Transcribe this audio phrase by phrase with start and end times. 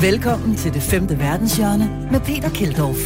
[0.00, 2.96] Velkommen til det femte verdenshjørne med Peter Keldorf.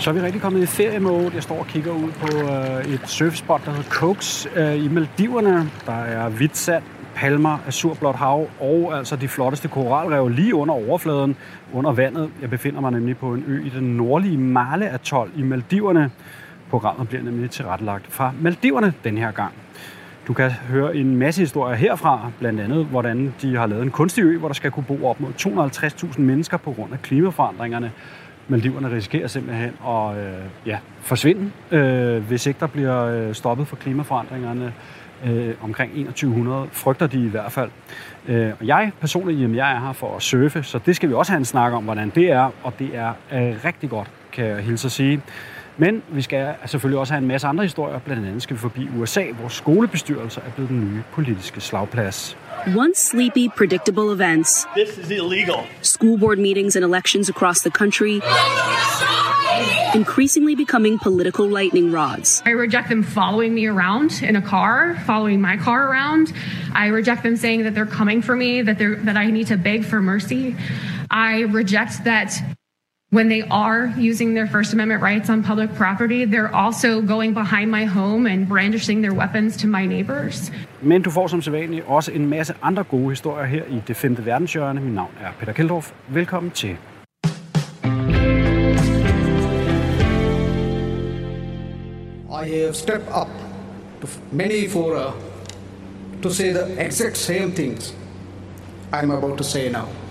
[0.00, 1.30] Så er vi rigtig kommet i feriemode.
[1.34, 5.70] Jeg står og kigger ud på øh, et surfspot, der hedder Cokes øh, i Maldiverne.
[5.86, 6.82] Der er hvidt sand,
[7.14, 11.36] palmer, azurblåt hav og altså de flotteste koralrev lige under overfladen,
[11.72, 12.30] under vandet.
[12.40, 16.10] Jeg befinder mig nemlig på en ø i den nordlige Male Atoll i Maldiverne.
[16.70, 19.52] Programmet bliver nemlig tilrettelagt fra Maldiverne den her gang.
[20.26, 24.24] Du kan høre en masse historier herfra, blandt andet hvordan de har lavet en kunstig
[24.24, 25.30] ø, hvor der skal kunne bo op mod
[26.12, 27.92] 250.000 mennesker på grund af klimaforandringerne.
[28.48, 30.32] Maldiverne risikerer simpelthen at øh,
[30.66, 34.72] ja, forsvinde, øh, hvis ikke der bliver øh, stoppet for klimaforandringerne
[35.26, 37.70] øh, omkring 2100, frygter de i hvert fald.
[38.28, 41.14] Øh, og jeg personligt, jamen, jeg er her for at surfe, så det skal vi
[41.14, 44.44] også have en snak om, hvordan det er, og det er øh, rigtig godt, kan
[44.44, 45.22] jeg hilse at sige.
[45.78, 47.98] Men vi skal selvfølgelig også have en masse andre historier.
[47.98, 52.36] Blandt andet skal vi forbi USA, hvor skolebestyrelser er blevet den nye politiske slagplads.
[52.76, 54.66] Once sleepy, predictable events.
[54.76, 55.56] This is illegal.
[55.82, 58.20] School board meetings and elections across the country.
[59.94, 62.42] Increasingly becoming political lightning rods.
[62.46, 66.32] I reject them following me around in a car, following my car around.
[66.74, 69.56] I reject them saying that they're coming for me, that they're that I need to
[69.56, 70.56] beg for mercy.
[71.10, 72.30] I reject that
[73.12, 77.70] when they are using their First Amendment rights on public property, they're also going behind
[77.70, 80.50] my home and brandishing their weapons to my neighbors.
[80.82, 84.24] Men du får som sædvanligt også en masse andre gode historier her i det femte
[84.24, 84.80] verdenshjørne.
[84.80, 85.92] Mit navn er Peter Keldorf.
[86.08, 86.76] Velkommen til.
[92.44, 93.28] I have stepped up
[94.00, 95.12] to many fora
[96.22, 97.94] to say the exact same things
[98.92, 100.01] I'm about to say now.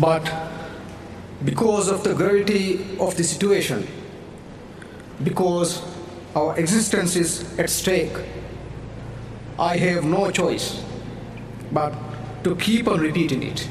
[0.00, 0.32] But
[1.44, 3.78] because of the gravity of the situation,
[5.24, 5.82] because
[6.34, 8.16] our existence is at stake,
[9.58, 10.82] I have no choice
[11.72, 11.92] but
[12.44, 13.68] to keep on repeating it.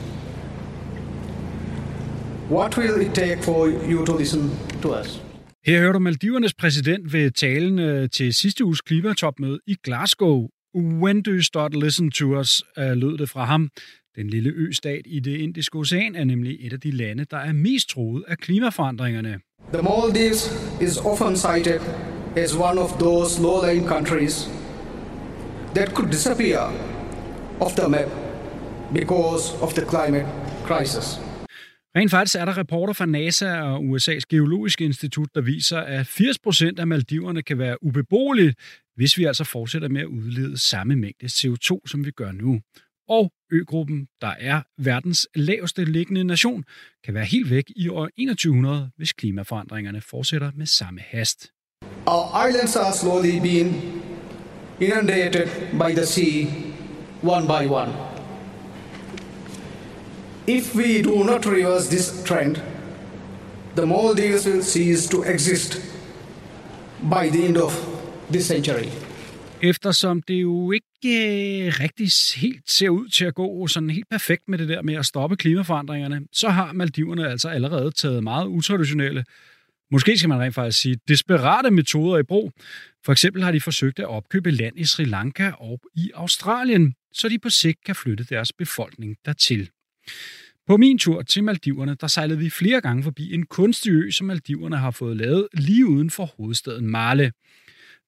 [2.50, 4.52] What will it take for you to listen
[4.82, 5.22] to us?
[5.66, 10.48] Her du Maldivernes præsident ved talen øh, til sidste uges klimatopmøde i Glasgow.
[10.76, 13.70] When do you start listen to us, øh, lød det fra ham.
[14.18, 17.54] Den lille østat i det indiske ocean er nemlig et af de lande, der er
[17.54, 19.40] mest troet af klimaforandringerne.
[19.74, 20.42] The Maldives
[20.82, 21.80] is often cited
[22.36, 24.50] as one of those low-lying countries
[25.76, 26.60] that could disappear
[27.60, 28.10] off the map
[28.94, 30.28] because of the climate
[30.66, 31.20] crisis.
[31.96, 36.40] Rent faktisk er der rapporter fra NASA og USA's Geologiske Institut, der viser, at 80
[36.40, 38.54] procent af Maldiverne kan være ubeboelige,
[38.96, 42.60] hvis vi altså fortsætter med at udlede samme mængde CO2, som vi gør nu.
[43.10, 46.64] Og øgruppen, der er verdens laveste liggende nation,
[47.06, 51.52] kan være helt væk i år 2100, hvis klimaforandringerne fortsætter med samme hast.
[52.06, 54.04] Our islands are slowly being
[54.80, 56.48] inundated by the sea
[57.24, 57.92] one by one.
[60.48, 62.56] If we do not reverse this trend,
[63.76, 65.82] the Maldives will cease to exist
[67.02, 67.74] by the end of
[68.32, 68.90] this century.
[69.62, 74.10] Eftersom det jo ikke ikke øh, rigtig helt ser ud til at gå sådan helt
[74.10, 78.48] perfekt med det der med at stoppe klimaforandringerne, så har Maldiverne altså allerede taget meget
[78.48, 79.26] utraditionelle,
[79.92, 82.52] måske skal man rent faktisk sige, desperate metoder i brug.
[83.06, 87.30] For eksempel har de forsøgt at opkøbe land i Sri Lanka og i Australien, så
[87.30, 89.70] de på sigt kan flytte deres befolkning dertil.
[90.68, 94.28] På min tur til Maldiverne, der sejlede vi flere gange forbi en kunstig ø, som
[94.28, 97.32] Maldiverne har fået lavet lige uden for hovedstaden Male.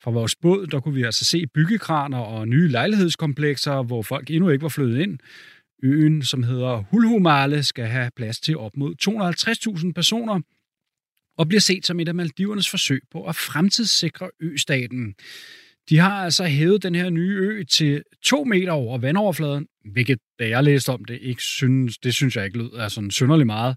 [0.04, 4.50] Fra vores båd, der kunne vi altså se byggekraner og nye lejlighedskomplekser, hvor folk endnu
[4.50, 5.20] ikke var flyttet ind.
[5.84, 8.96] Øen, som hedder Hulhumale, skal have plads til op mod
[9.86, 10.40] 250.000 personer,
[11.38, 15.16] og bliver set som et af Maldivernes forsøg på at fremtidssikre østaten.
[15.90, 20.50] De har altså hævet den her nye ø til to meter over vandoverfladen, hvilket, da
[20.50, 23.76] jeg læste om det, ikke synes, det synes jeg ikke lød er sådan synderligt meget.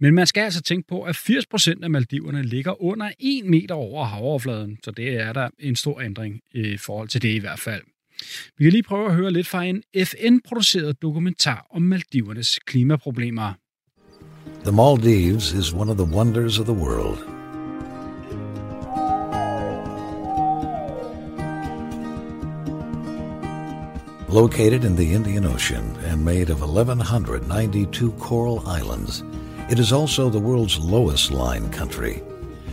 [0.00, 4.04] Men man skal altså tænke på, at 80% af Maldiverne ligger under 1 meter over
[4.04, 7.82] havoverfladen, så det er der en stor ændring i forhold til det i hvert fald.
[8.58, 13.52] Vi kan lige prøve at høre lidt fra en FN-produceret dokumentar om Maldivernes klimaproblemer.
[14.64, 17.29] The Maldives is one of the wonders of the world.
[24.30, 29.24] Located in the Indian Ocean and made of 1,192 coral islands,
[29.68, 32.22] it is also the world's lowest lying country.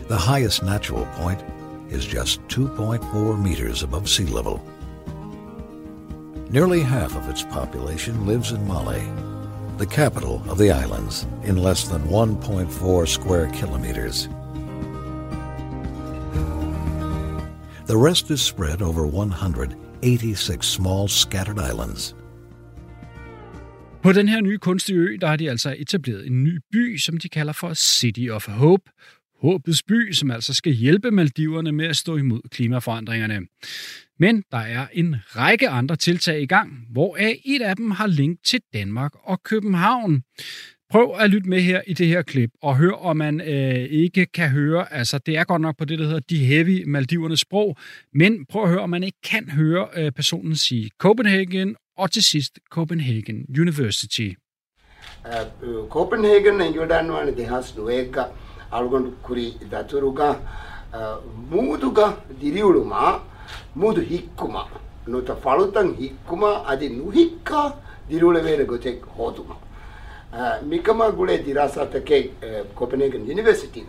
[0.07, 1.43] The highest natural point
[1.89, 4.63] is just 2.4 meters above sea level.
[6.51, 9.01] Nearly half of its population lives in Male,
[9.77, 14.29] the capital of the islands, in less than 1.4 square kilometers.
[17.87, 19.07] The rest is spread over
[20.03, 22.15] 86 small scattered islands.
[24.03, 27.17] På den her nye kunstige ø, der har de altså etableret en ny by, som
[27.17, 28.91] de kalder for City of Hope.
[29.41, 33.47] Håbets by, som altså skal hjælpe Maldiverne med at stå imod klimaforandringerne.
[34.19, 38.39] Men der er en række andre tiltag i gang, hvoraf et af dem har link
[38.45, 40.23] til Danmark og København.
[40.89, 44.25] Prøv at lytte med her i det her klip og hør, om man øh, ikke
[44.25, 47.77] kan høre, altså det er godt nok på det, der hedder de heavy Maldivernes sprog,
[48.13, 52.23] men prøv at høre, om man ikke kan høre øh, personen sige Copenhagen og til
[52.23, 54.29] sidst Copenhagen University.
[55.25, 58.23] Uh, Copenhagen enjoydanwani dehas nuega
[58.71, 60.29] algon kuri daturuga
[60.95, 62.07] øh, muduga
[62.41, 63.19] diriuluma
[63.75, 64.59] mudu hikkuma
[65.07, 67.61] nuta falutan hikkuma adi nuhikka
[68.09, 69.66] hikka, vele gotek hoduma
[70.65, 73.79] mikama gule dirasatake uh, Copenhagen University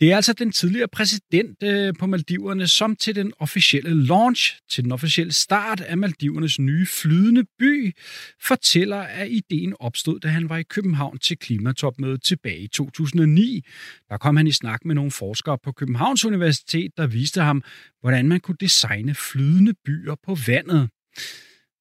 [0.00, 4.84] Det er altså den tidligere præsident øh, på Maldiverne, som til den officielle launch, til
[4.84, 7.96] den officielle start af Maldivernes nye flydende by,
[8.42, 13.64] fortæller, at ideen opstod, da han var i København til klimatopmødet tilbage i 2009.
[14.08, 17.62] Der kom han i snak med nogle forskere på Københavns Universitet, der viste ham,
[18.00, 20.88] hvordan man kunne designe flydende byer på vandet.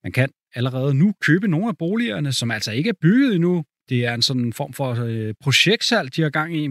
[0.04, 3.64] Man kan allerede nu købe nogle af boligerne, som altså ikke er bygget endnu.
[3.92, 6.68] Det er en sådan form for øh, projektsalg, de har gang i.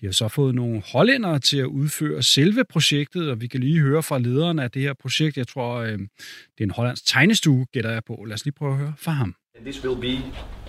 [0.00, 3.80] De har så fået nogle hollændere til at udføre selve projektet, og vi kan lige
[3.80, 5.36] høre fra lederen af det her projekt.
[5.36, 8.24] Jeg tror, øh, det er en hollandsk tegnestue, gætter jeg på.
[8.26, 9.34] Lad os lige prøve at høre fra ham.
[9.56, 10.14] And this will be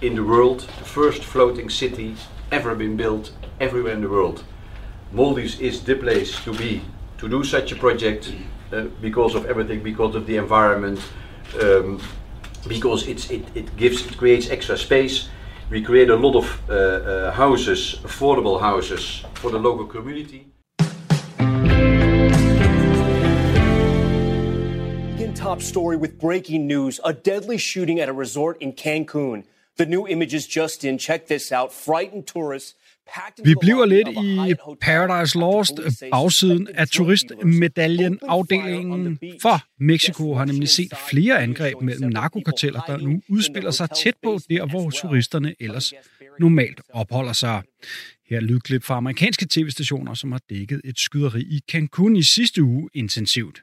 [0.06, 2.10] in the world the first floating city
[2.52, 4.38] ever been built everywhere in the world.
[5.14, 6.82] Maldives is the place to be
[7.20, 8.34] to do such a project
[8.74, 11.00] uh, because of everything, because of the environment,
[11.64, 12.00] um,
[12.68, 15.30] because it's, it, it gives it creates extra space.
[15.70, 20.48] We create a lot of uh, uh, houses, affordable houses for the local community.
[25.12, 29.44] Begin top story with breaking news a deadly shooting at a resort in Cancun.
[29.76, 30.98] The new images just in.
[30.98, 31.72] Check this out.
[31.72, 32.74] Frightened tourists.
[33.44, 35.74] Vi bliver lidt i Paradise Lost,
[36.12, 39.20] bagsiden af turistmedaljen afdelingen.
[39.42, 44.40] For Mexico har nemlig set flere angreb mellem narkokarteller, der nu udspiller sig tæt på
[44.50, 45.94] der, hvor turisterne ellers
[46.40, 47.62] normalt opholder sig.
[48.30, 52.64] Her er lydklip fra amerikanske tv-stationer, som har dækket et skyderi i Cancun i sidste
[52.64, 53.62] uge intensivt.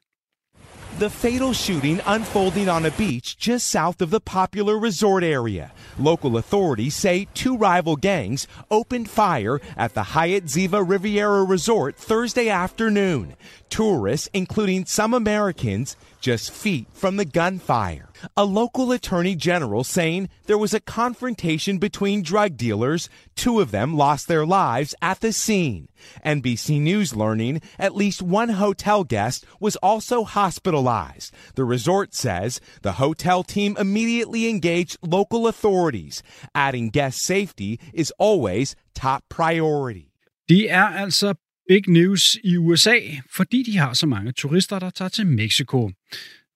[0.98, 5.70] The fatal shooting unfolding on a beach just south of the popular resort area.
[5.98, 12.48] Local authorities say two rival gangs opened fire at the Hyatt Ziva Riviera Resort Thursday
[12.48, 13.36] afternoon.
[13.68, 18.08] Tourists, including some Americans, just feet from the gunfire.
[18.36, 23.08] A local attorney general saying there was a confrontation between drug dealers.
[23.36, 25.86] Two of them lost their lives at the scene.
[26.24, 31.32] NBC News learning at least one hotel guest was also hospitalized.
[31.54, 36.24] The resort says the hotel team immediately engaged local authorities,
[36.56, 40.10] adding guest safety is always top priority.
[40.48, 41.34] Det er altså
[41.68, 42.98] big news i USA,
[43.36, 45.90] fordi de har så mange turister, der tager til Mexico.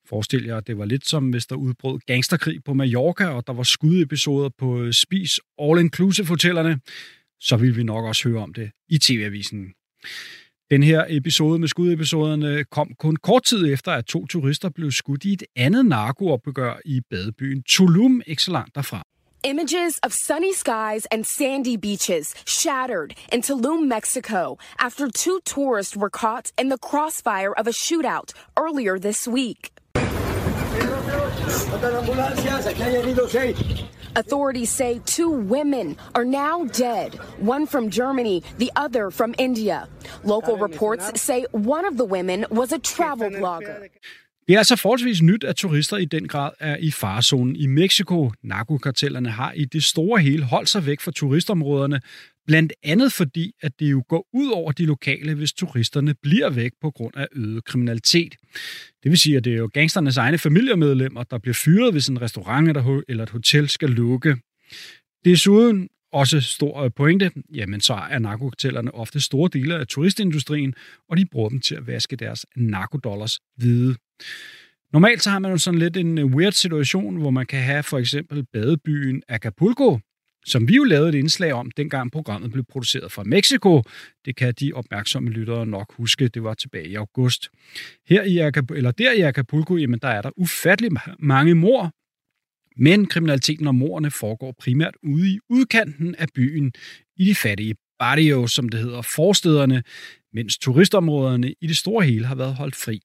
[0.08, 3.52] Forestil jer, at det var lidt som hvis der udbrød gangsterkrig på Mallorca, og der
[3.52, 6.80] var skudepisoder på Spis All-Inclusive-hotellerne,
[7.40, 9.72] så vil vi nok også høre om det i TV-avisen.
[10.70, 15.24] Den her episode med skudepisoderne kom kun kort tid efter, at to turister blev skudt
[15.24, 19.06] i et andet narkoopgør i badebyen Tulum, ikke så langt derfra.
[19.42, 26.10] Images of sunny skies and sandy beaches shattered in Tulum, Mexico, after two tourists were
[26.10, 29.72] caught in the crossfire of a shootout earlier this week.
[34.14, 39.88] Authorities say two women are now dead, one from Germany, the other from India.
[40.22, 43.88] Local reports say one of the women was a travel blogger.
[44.50, 48.32] Det er altså forholdsvis nyt, at turister i den grad er i farezonen i Mexico.
[48.42, 52.00] Narkokartellerne har i det store hele holdt sig væk fra turistområderne,
[52.46, 56.70] blandt andet fordi, at det jo går ud over de lokale, hvis turisterne bliver væk
[56.80, 58.34] på grund af øget kriminalitet.
[59.02, 62.22] Det vil sige, at det er jo gangsternes egne familiemedlemmer, der bliver fyret, hvis en
[62.22, 62.68] restaurant
[63.08, 64.36] eller et hotel skal lukke.
[65.24, 70.74] Desuden også stor øh, pointe, jamen så er narkokartellerne ofte store dele af turistindustrien,
[71.08, 73.96] og de bruger dem til at vaske deres narkodollars hvide.
[74.92, 77.82] Normalt så har man jo sådan lidt en øh, weird situation, hvor man kan have
[77.82, 79.98] for eksempel badebyen Acapulco,
[80.46, 83.82] som vi jo lavede et indslag om, dengang programmet blev produceret fra Mexico.
[84.24, 87.48] Det kan de opmærksomme lyttere nok huske, det var tilbage i august.
[88.08, 91.92] Her i Acapulco, eller der i Acapulco, jamen der er der ufattelig mange mor,
[92.76, 96.72] men kriminaliteten og morderne foregår primært ude i udkanten af byen,
[97.16, 99.82] i de fattige barrios, som det hedder, forstederne,
[100.32, 103.00] mens turistområderne i det store hele har været holdt fri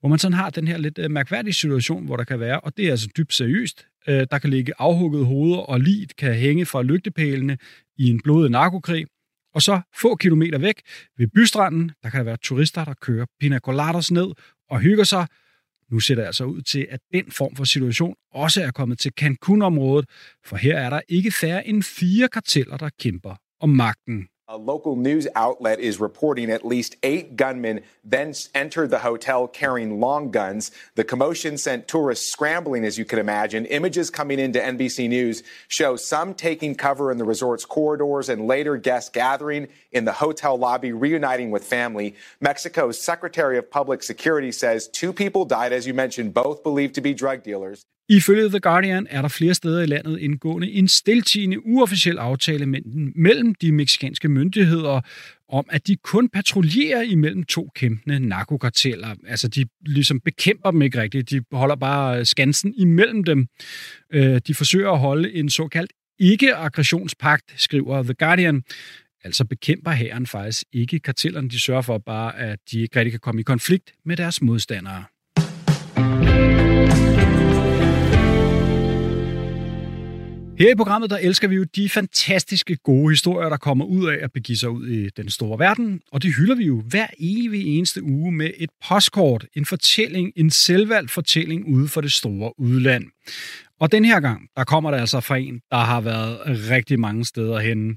[0.00, 2.76] hvor man sådan har den her lidt øh, mærkværdige situation, hvor der kan være, og
[2.76, 6.66] det er altså dybt seriøst, øh, der kan ligge afhuggede hoveder og lidt kan hænge
[6.66, 7.58] fra lygtepælene
[7.98, 9.06] i en blodig narkokrig,
[9.54, 10.82] og så få kilometer væk
[11.18, 14.26] ved bystranden, der kan der være turister, der kører pina coladas ned
[14.70, 15.26] og hygger sig.
[15.90, 19.12] Nu ser det altså ud til, at den form for situation også er kommet til
[19.20, 20.08] Cancun-området,
[20.44, 24.28] for her er der ikke færre end fire karteller, der kæmper om magten.
[24.50, 30.00] A local news outlet is reporting at least eight gunmen then entered the hotel carrying
[30.00, 30.70] long guns.
[30.94, 33.66] The commotion sent tourists scrambling, as you can imagine.
[33.66, 38.78] Images coming into NBC News show some taking cover in the resort's corridors and later
[38.78, 42.14] guests gathering in the hotel lobby, reuniting with family.
[42.40, 47.02] Mexico's Secretary of Public Security says two people died, as you mentioned, both believed to
[47.02, 47.84] be drug dealers.
[48.10, 52.66] Ifølge The Guardian er der flere steder i landet indgående en stiltigende uofficiel aftale
[53.14, 55.00] mellem de meksikanske myndigheder
[55.48, 59.14] om, at de kun patruljerer imellem to kæmpende narkokarteller.
[59.26, 61.30] Altså, de ligesom bekæmper dem ikke rigtigt.
[61.30, 63.46] De holder bare øh, skansen imellem dem.
[64.12, 68.62] Øh, de forsøger at holde en såkaldt ikke-aggressionspagt, skriver The Guardian.
[69.24, 71.48] Altså bekæmper hæren faktisk ikke kartellerne.
[71.48, 75.04] De sørger for bare, at de ikke rigtig kan komme i konflikt med deres modstandere.
[80.58, 84.18] Her i programmet, der elsker vi jo de fantastiske gode historier, der kommer ud af
[84.22, 87.78] at begive sig ud i den store verden, og det hylder vi jo hver evig
[87.78, 93.04] eneste uge med et postkort, en fortælling, en selvvalgt fortælling ude for det store udland.
[93.80, 97.24] Og den her gang, der kommer det altså fra en, der har været rigtig mange
[97.24, 97.96] steder henne.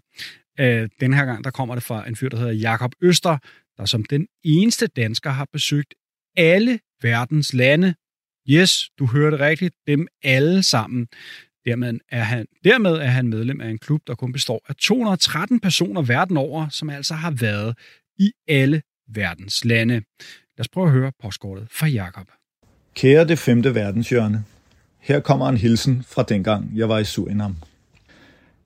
[0.59, 3.37] Øh, den her gang, der kommer det fra en fyr, der hedder Jakob Øster,
[3.77, 5.93] der som den eneste dansker har besøgt
[6.37, 7.93] alle verdens lande.
[8.49, 11.07] Yes, du hørte rigtigt, dem alle sammen.
[11.65, 15.59] Dermed er, han, dermed er han medlem af en klub, der kun består af 213
[15.59, 17.77] personer verden over, som altså har været
[18.19, 19.93] i alle verdens lande.
[19.93, 22.27] Lad os prøve at høre postkortet fra Jakob.
[22.95, 24.43] Kære det femte verdenshjørne,
[24.99, 27.55] her kommer en hilsen fra dengang, jeg var i Surinam.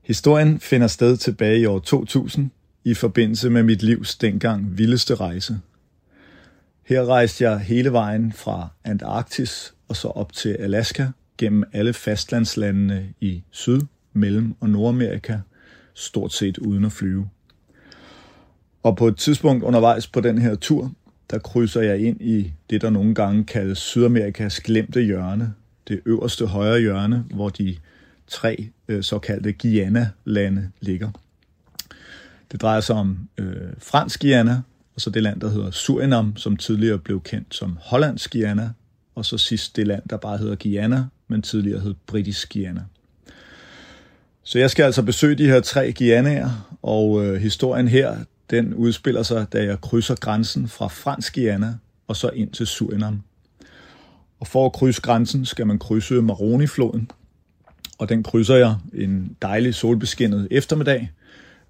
[0.02, 2.52] Historien finder sted tilbage i år 2000
[2.84, 5.60] i forbindelse med mit livs dengang vildeste rejse.
[6.86, 13.14] Her rejste jeg hele vejen fra Antarktis og så op til Alaska– gennem alle fastlandslandene
[13.22, 15.40] i Syd-, Mellem- og Nordamerika,
[15.94, 17.30] stort set uden at flyve.
[18.84, 20.92] Og på et tidspunkt undervejs på den her tur,
[21.32, 25.54] der krydser jeg ind i det, der nogle gange kaldes Sydamerikas glemte hjørne,
[25.88, 27.78] det øverste højre hjørne, hvor de
[28.28, 31.12] tre øh, såkaldte Guyana-lande ligger.
[32.52, 34.62] Det drejer sig om øh, fransk Guyana,
[34.96, 38.70] og så det land, der hedder Surinam, som tidligere blev kendt som Hollandsk Guyana,
[39.16, 42.82] og så sidst det land, der bare hedder Guyana, men tidligere hed Britisk Guyana.
[44.44, 48.18] Så jeg skal altså besøge de her tre Guyanaer, og øh, historien her,
[48.50, 51.76] den udspiller sig, da jeg krydser grænsen fra fransk Guyana
[52.08, 53.22] og så ind til Surinam.
[54.40, 57.12] Og for at krydse grænsen skal man krydse Maroni-floden,
[57.98, 61.12] og den krydser jeg en dejlig solbeskinnet eftermiddag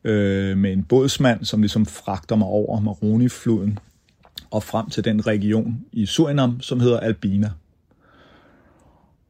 [0.04, 3.80] øh, med en bådsmand, som ligesom fragter mig over Maroni-floden
[4.52, 7.52] og frem til den region i Surinam, som hedder Albina.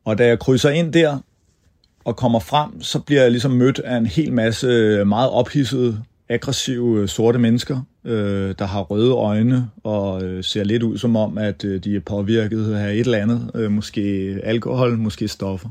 [0.05, 1.19] Og da jeg krydser ind der
[2.05, 6.01] og kommer frem, så bliver jeg ligesom mødt af en hel masse øh, meget ophidsede,
[6.29, 11.15] aggressive øh, sorte mennesker, øh, der har røde øjne og øh, ser lidt ud som
[11.15, 15.69] om, at øh, de er påvirket af et eller andet, øh, måske alkohol, måske stoffer.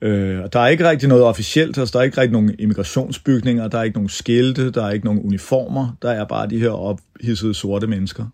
[0.00, 3.68] Øh, og der er ikke rigtig noget officielt, altså der er ikke rigtig nogen immigrationsbygninger,
[3.68, 6.70] der er ikke nogen skilte, der er ikke nogen uniformer, der er bare de her
[6.70, 8.26] ophidsede sorte mennesker.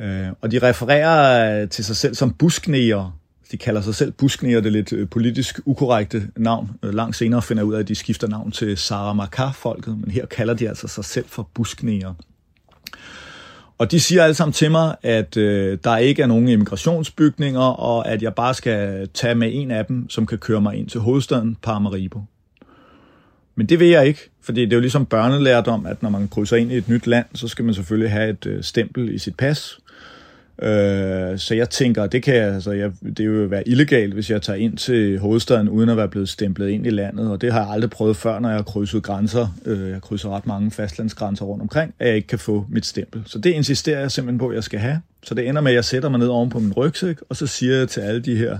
[0.00, 3.18] Øh, og de refererer øh, til sig selv som busknæger.
[3.52, 6.70] De kalder sig selv busknæger, det lidt øh, politisk ukorrekte navn.
[6.82, 10.26] Øh, langt senere finder jeg ud af, at de skifter navn til Saramaka-folket, men her
[10.26, 12.14] kalder de altså sig selv for busknæger.
[13.78, 18.08] Og de siger alle sammen til mig, at øh, der ikke er nogen immigrationsbygninger, og
[18.08, 21.00] at jeg bare skal tage med en af dem, som kan køre mig ind til
[21.00, 22.20] hovedstaden Paramaribo.
[23.54, 26.56] Men det vil jeg ikke, fordi det er jo ligesom børnelærdom, at når man krydser
[26.56, 29.36] ind i et nyt land, så skal man selvfølgelig have et øh, stempel i sit
[29.36, 29.78] pas.
[30.62, 34.30] Øh, så jeg tænker, det kan jeg, altså, jeg, det vil jo være illegalt, hvis
[34.30, 37.52] jeg tager ind til hovedstaden, uden at være blevet stemplet ind i landet, og det
[37.52, 39.58] har jeg aldrig prøvet før, når jeg har krydset grænser.
[39.66, 43.22] Øh, jeg krydser ret mange fastlandsgrænser rundt omkring, at jeg ikke kan få mit stempel.
[43.26, 45.00] Så det insisterer jeg simpelthen på, at jeg skal have.
[45.22, 47.46] Så det ender med, at jeg sætter mig ned oven på min rygsæk, og så
[47.46, 48.58] siger jeg til alle de her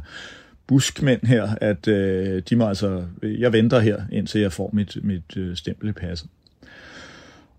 [0.66, 5.36] buskmænd her, at øh, de må altså, jeg venter her, indtil jeg får mit, mit
[5.36, 6.28] øh, stempel i passet.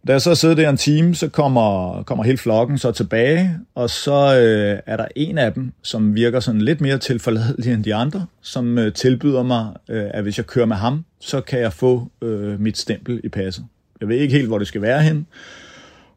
[0.07, 3.89] Da jeg så sidder der en time, så kommer, kommer hele flokken så tilbage, og
[3.89, 7.95] så øh, er der en af dem, som virker sådan lidt mere tilforladelig end de
[7.95, 11.73] andre, som øh, tilbyder mig, øh, at hvis jeg kører med ham, så kan jeg
[11.73, 13.65] få øh, mit stempel i passet.
[14.01, 15.27] Jeg ved ikke helt, hvor det skal være hen,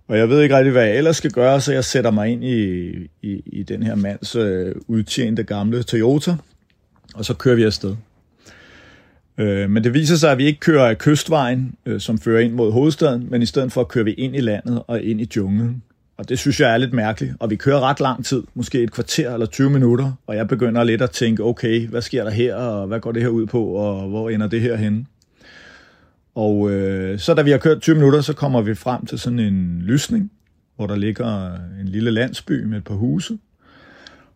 [0.09, 2.45] Og jeg ved ikke rigtig, hvad jeg ellers skal gøre, så jeg sætter mig ind
[2.45, 2.89] i,
[3.23, 6.37] i, i den her mands øh, udtjente gamle Toyota,
[7.15, 7.97] og så kører vi afsted.
[9.41, 12.53] Øh, men det viser sig, at vi ikke kører af kystvejen, øh, som fører ind
[12.53, 15.83] mod hovedstaden, men i stedet for kører vi ind i landet og ind i junglen.
[16.17, 17.35] Og det synes jeg er lidt mærkeligt.
[17.39, 20.85] Og vi kører ret lang tid, måske et kvarter eller 20 minutter, og jeg begynder
[20.85, 23.65] lidt at tænke, okay, hvad sker der her, og hvad går det her ud på,
[23.65, 25.07] og hvor ender det her henne?
[26.35, 29.39] Og øh, så da vi har kørt 20 minutter, så kommer vi frem til sådan
[29.39, 30.31] en lysning,
[30.77, 33.39] hvor der ligger en lille landsby med et par huse.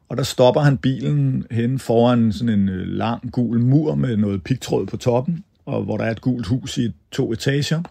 [0.09, 4.43] Og der stopper han bilen hen foran sådan en øh, lang gul mur med noget
[4.43, 7.83] pigtråd på toppen, og hvor der er et gult hus i to etager.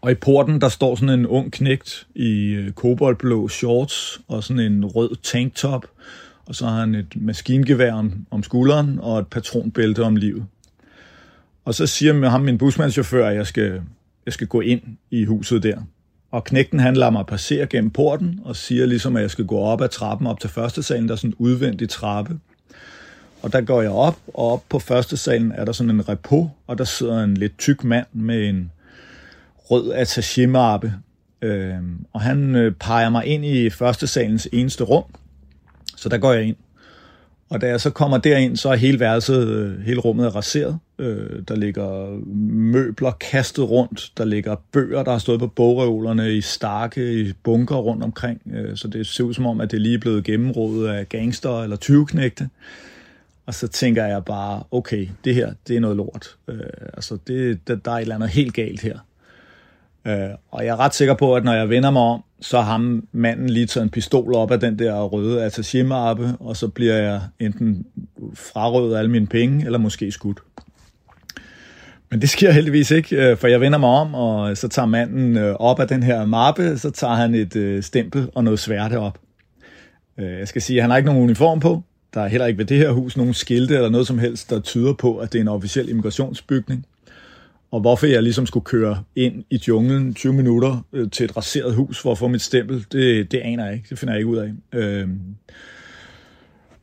[0.00, 4.72] Og i porten, der står sådan en ung knægt i øh, koboldblå shorts og sådan
[4.72, 5.86] en rød tanktop.
[6.46, 10.46] Og så har han et maskingevær om, om skulderen og et patronbælte om livet.
[11.64, 13.82] Og så siger med ham, min busmandschauffør, at jeg skal,
[14.26, 15.78] jeg skal gå ind i huset der.
[16.34, 19.58] Og knægten han lader mig passere gennem porten og siger ligesom, at jeg skal gå
[19.58, 21.08] op ad trappen op til første salen.
[21.08, 22.38] Der er sådan en udvendig trappe.
[23.42, 26.50] Og der går jeg op, og op på første salen er der sådan en repo,
[26.66, 28.70] og der sidder en lidt tyk mand med en
[29.58, 30.92] rød attaché-mappe.
[31.42, 31.74] Øh,
[32.12, 35.04] og han øh, peger mig ind i første salens eneste rum,
[35.96, 36.56] så der går jeg ind.
[37.50, 40.78] Og da jeg så kommer derind, så er hele værelset, øh, hele rummet er raseret.
[40.98, 42.18] Øh, der ligger
[42.54, 47.76] møbler kastet rundt, der ligger bøger, der har stået på bogreolerne i starke, i bunker
[47.76, 50.88] rundt omkring, øh, så det ser ud som om, at det lige er blevet gennemrådet
[50.88, 52.48] af gangster eller tyveknægte.
[53.46, 56.36] Og så tænker jeg bare, okay, det her, det er noget lort.
[56.48, 56.60] Øh,
[56.94, 58.98] altså, det, der, der er et eller andet helt galt her.
[60.06, 62.72] Øh, og jeg er ret sikker på, at når jeg vender mig om, så har
[62.72, 65.92] ham manden lige taget en pistol op af den der røde attaché
[66.40, 67.86] og så bliver jeg enten
[68.34, 70.38] frarøvet alle mine penge, eller måske skudt.
[72.10, 75.36] Men det sker heldigvis ikke, øh, for jeg vender mig om, og så tager manden
[75.36, 78.98] øh, op af den her mappe, så tager han et øh, stempel og noget sværte
[78.98, 79.18] op.
[80.18, 81.82] Jeg skal sige, at han har ikke nogen uniform på.
[82.14, 84.60] Der er heller ikke ved det her hus nogen skilte eller noget som helst, der
[84.60, 86.86] tyder på, at det er en officiel immigrationsbygning.
[87.70, 91.98] Og hvorfor jeg ligesom skulle køre ind i junglen 20 minutter til et raseret hus
[91.98, 93.86] for at få mit stempel, det, det aner jeg ikke.
[93.90, 95.04] Det finder jeg ikke ud af.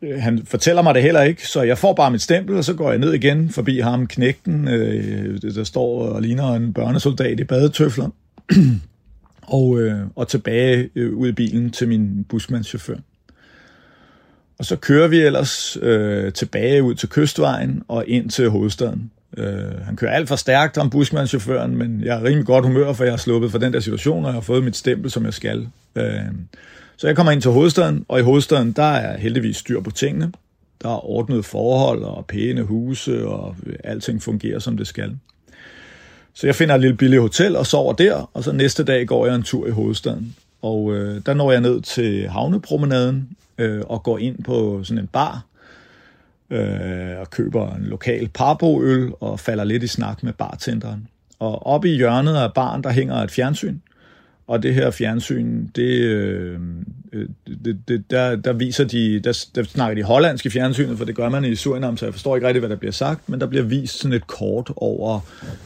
[0.01, 2.73] Øh, han fortæller mig det heller ikke, så jeg får bare mit stempel, og så
[2.73, 7.43] går jeg ned igen forbi ham, knægten, øh, der står og ligner en børnesoldat i
[7.43, 8.09] badetøfler,
[9.41, 12.97] og, øh, og tilbage øh, ud i bilen til min busmandschauffør.
[14.59, 19.11] Og så kører vi ellers øh, tilbage ud til kystvejen og ind til hovedstaden.
[19.37, 23.03] Øh, han kører alt for stærkt om busmandschaufføren, men jeg er rimelig godt humør, for
[23.03, 25.33] jeg har sluppet for den der situation, og jeg har fået mit stempel, som jeg
[25.33, 25.67] skal.
[25.95, 26.05] Øh,
[26.97, 30.31] så jeg kommer ind til hovedstaden, og i hovedstaden, der er heldigvis styr på tingene.
[30.81, 35.17] Der er ordnet forhold og pæne huse, og alting fungerer, som det skal.
[36.33, 39.25] Så jeg finder et lille billigt hotel og sover der, og så næste dag går
[39.25, 40.35] jeg en tur i hovedstaden.
[40.61, 45.07] Og øh, der når jeg ned til havnepromenaden øh, og går ind på sådan en
[45.07, 45.45] bar
[46.51, 51.07] øh, og køber en lokal parboøl og falder lidt i snak med bartenderen.
[51.39, 53.77] Og oppe i hjørnet af baren, der hænger et fjernsyn,
[54.47, 56.59] og det her fjernsyn, det, øh,
[57.13, 57.27] øh
[57.65, 61.29] det, det, der, der viser de, der, der snakker de hollandske fjernsynet, for det gør
[61.29, 63.63] man i Surinam, så jeg forstår ikke rigtigt, hvad der bliver sagt, men der bliver
[63.63, 65.19] vist sådan et kort over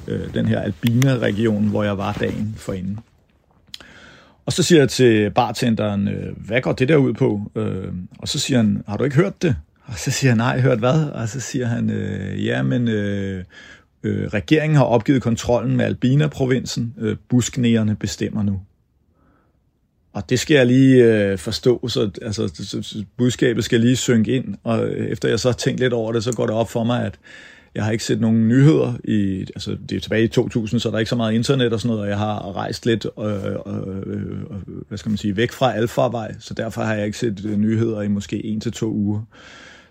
[0.08, 3.00] øh, den her Albina-region, hvor jeg var dagen forinden.
[4.45, 7.52] Og så siger jeg til bartenderen, øh, hvad går det der ud på?
[7.56, 9.56] Øh, og så siger han, har du ikke hørt det?
[9.86, 11.10] Og så siger han, nej, hørt hvad?
[11.10, 13.43] Og så siger han, øh, ja, men øh,
[14.04, 16.93] øh, regeringen har opgivet kontrollen med Albina-provinsen.
[16.98, 18.62] Øh, busknæerne bestemmer nu.
[20.13, 24.91] Og det skal jeg lige øh, forstå, så altså, budskabet skal lige synke ind, og
[24.91, 27.19] efter jeg så har tænkt lidt over det, så går det op for mig, at
[27.76, 30.95] jeg har ikke set nogen nyheder i, altså det er tilbage i 2000, så der
[30.95, 33.98] er ikke så meget internet og sådan noget, og jeg har rejst lidt, øh, øh,
[34.06, 34.28] øh,
[34.88, 38.02] hvad skal man sige, væk fra alfarvej, så derfor har jeg ikke set øh, nyheder
[38.02, 39.21] i måske en til to uger.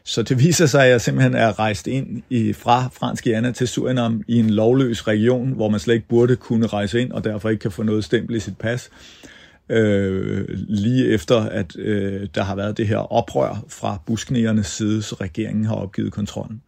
[0.07, 3.69] Så det viser sig, at jeg simpelthen er rejst ind i, fra Fransk Guyana til
[3.69, 7.49] Surinam i en lovløs region, hvor man slet ikke burde kunne rejse ind, og derfor
[7.49, 8.90] ikke kan få noget stempel i sit pas.
[9.69, 15.17] Øh, lige efter, at øh, der har været det her oprør fra busknegernes side, så
[15.21, 16.62] regeringen har opgivet kontrollen.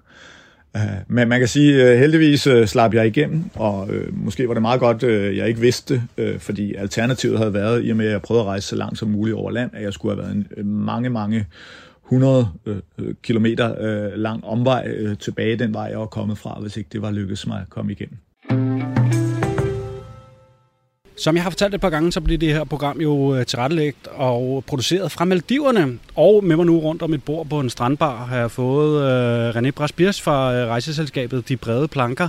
[0.77, 4.55] Øh, men man kan sige, at heldigvis øh, slap jeg igennem, og øh, måske var
[4.55, 8.07] det meget godt, øh, jeg ikke vidste øh, fordi alternativet havde været, i og med
[8.07, 10.25] at jeg prøvede at rejse så langt som muligt over land, at jeg skulle have
[10.25, 11.47] været en, øh, mange, mange
[12.07, 16.77] 100 øh, kilometer øh, lang omvej øh, tilbage den vej, jeg var kommet fra, hvis
[16.77, 18.19] ikke det var lykkedes mig at komme igennem.
[21.19, 24.07] Som jeg har fortalt et par gange, så bliver det her program jo øh, tilrettelægt
[24.07, 25.99] og produceret fra Maldiverne.
[26.15, 29.57] Og med mig nu rundt om et bord på en strandbar har jeg fået uh,
[29.57, 32.29] René Braspiers fra uh, rejseselskabet De Brede Planker,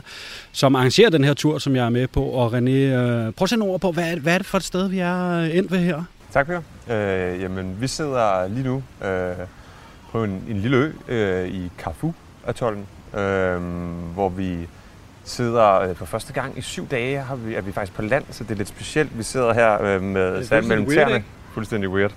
[0.51, 2.23] som arrangerer den her tur, som jeg er med på.
[2.23, 4.63] Og René, uh, prøv at sætte ord på, hvad er, hvad er det for et
[4.63, 6.03] sted, vi er endt ved her?
[6.31, 6.61] Tak, Per.
[6.89, 9.35] Øh, jamen, vi sidder lige nu øh,
[10.17, 12.85] på en, en lille ø øh, i Carfu-atollen,
[13.19, 13.61] øh,
[14.13, 14.67] hvor vi
[15.23, 18.23] sidder øh, for første gang i syv dage, har vi, er vi faktisk på land,
[18.31, 19.17] så det er lidt specielt.
[19.17, 21.23] Vi sidder her øh, med sand mellem tæerne.
[21.53, 22.13] Fuldstændig weird.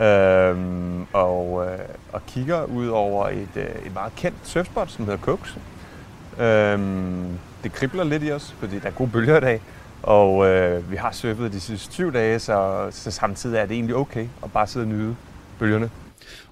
[0.00, 1.78] Øhm, og, øh,
[2.12, 5.58] og kigger ud over et, øh, et meget kendt surfspot, som hedder Cokes.
[6.38, 9.60] Øhm, det kribler lidt i os, fordi der er gode bølger i dag.
[10.02, 13.96] Og øh, vi har surfet de sidste syv dage, så, så samtidig er det egentlig
[13.96, 15.16] okay at bare sidde og nyde
[15.58, 15.90] bølgerne.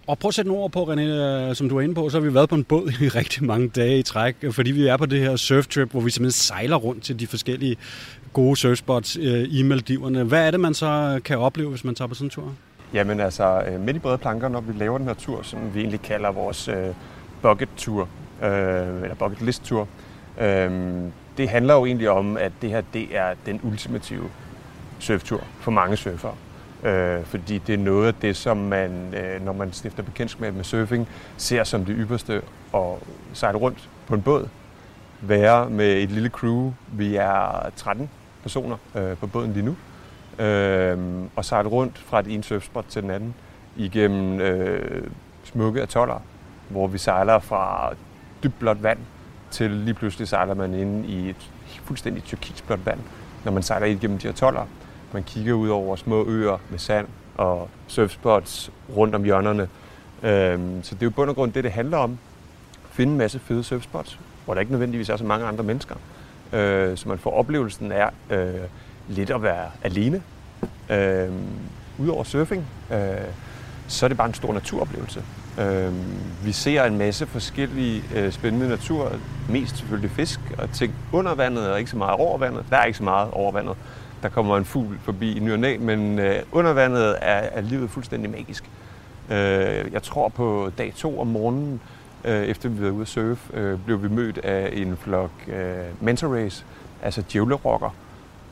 [0.06, 2.20] Og prøv at sætte nogle ord på, René, øh, som du er inde på, så
[2.20, 4.86] har vi været på en båd i rigtig mange dage i træk, øh, fordi vi
[4.86, 7.76] er på det her surftrip, hvor vi simpelthen sejler rundt til de forskellige
[8.32, 10.24] gode surfspots øh, i Maldiverne.
[10.24, 12.52] Hvad er det, man så kan opleve, hvis man tager på sådan en tur?
[12.94, 16.02] Jamen altså, midt i brede planker, når vi laver den her tur, som vi egentlig
[16.02, 16.70] kalder vores
[17.42, 18.08] bucket tour,
[18.42, 19.88] eller bucket list tour,
[21.36, 24.30] det handler jo egentlig om, at det her det er den ultimative
[24.98, 26.34] surftur for mange surfere.
[26.82, 30.64] Øh, fordi det er noget af det, som man, øh, når man stifter bekendtskab med
[30.64, 32.42] surfing, ser som det ypperste
[32.74, 32.80] at
[33.32, 34.48] sejle rundt på en båd.
[35.20, 36.72] Være med et lille crew.
[36.92, 38.10] Vi er 13
[38.42, 39.76] personer øh, på båden lige nu.
[40.44, 40.98] Øh,
[41.36, 43.34] og sejle rundt fra det ene surfspot til den anden
[43.76, 45.10] igennem øh,
[45.44, 46.22] smukke atoller,
[46.68, 47.92] hvor vi sejler fra
[48.42, 48.98] dybt blåt vand
[49.50, 51.50] til lige pludselig sejler man ind i et
[51.84, 53.00] fuldstændig turkisblåt vand,
[53.44, 54.66] når man sejler ind gennem de atoller.
[55.12, 59.68] Man kigger ud over små øer med sand og surfspots rundt om hjørnerne.
[60.22, 62.18] Øhm, så det er jo bund og grund det, det handler om.
[62.90, 65.94] Finde en masse fede surfspots, hvor der ikke nødvendigvis er så mange andre mennesker.
[66.52, 68.54] Øh, så man får oplevelsen af øh,
[69.08, 70.22] lidt at være alene.
[70.90, 71.28] Øh,
[71.98, 72.98] Udover surfing, øh,
[73.88, 75.22] så er det bare en stor naturoplevelse.
[75.60, 75.92] Øh,
[76.44, 79.12] vi ser en masse forskellige øh, spændende natur,
[79.48, 82.64] mest selvfølgelig fisk og ting under vandet og ikke så meget over vandet.
[82.70, 83.76] Der er ikke så meget over vandet.
[84.22, 87.90] Der kommer en fugl forbi i ny næ, men øh, under vandet er, er livet
[87.90, 88.64] fuldstændig magisk.
[89.30, 91.80] Øh, jeg tror på dag to om morgenen,
[92.24, 95.76] øh, efter vi var ude at surfe, øh, blev vi mødt af en flok øh,
[96.00, 96.66] manta rays,
[97.02, 97.94] altså djævlerokker,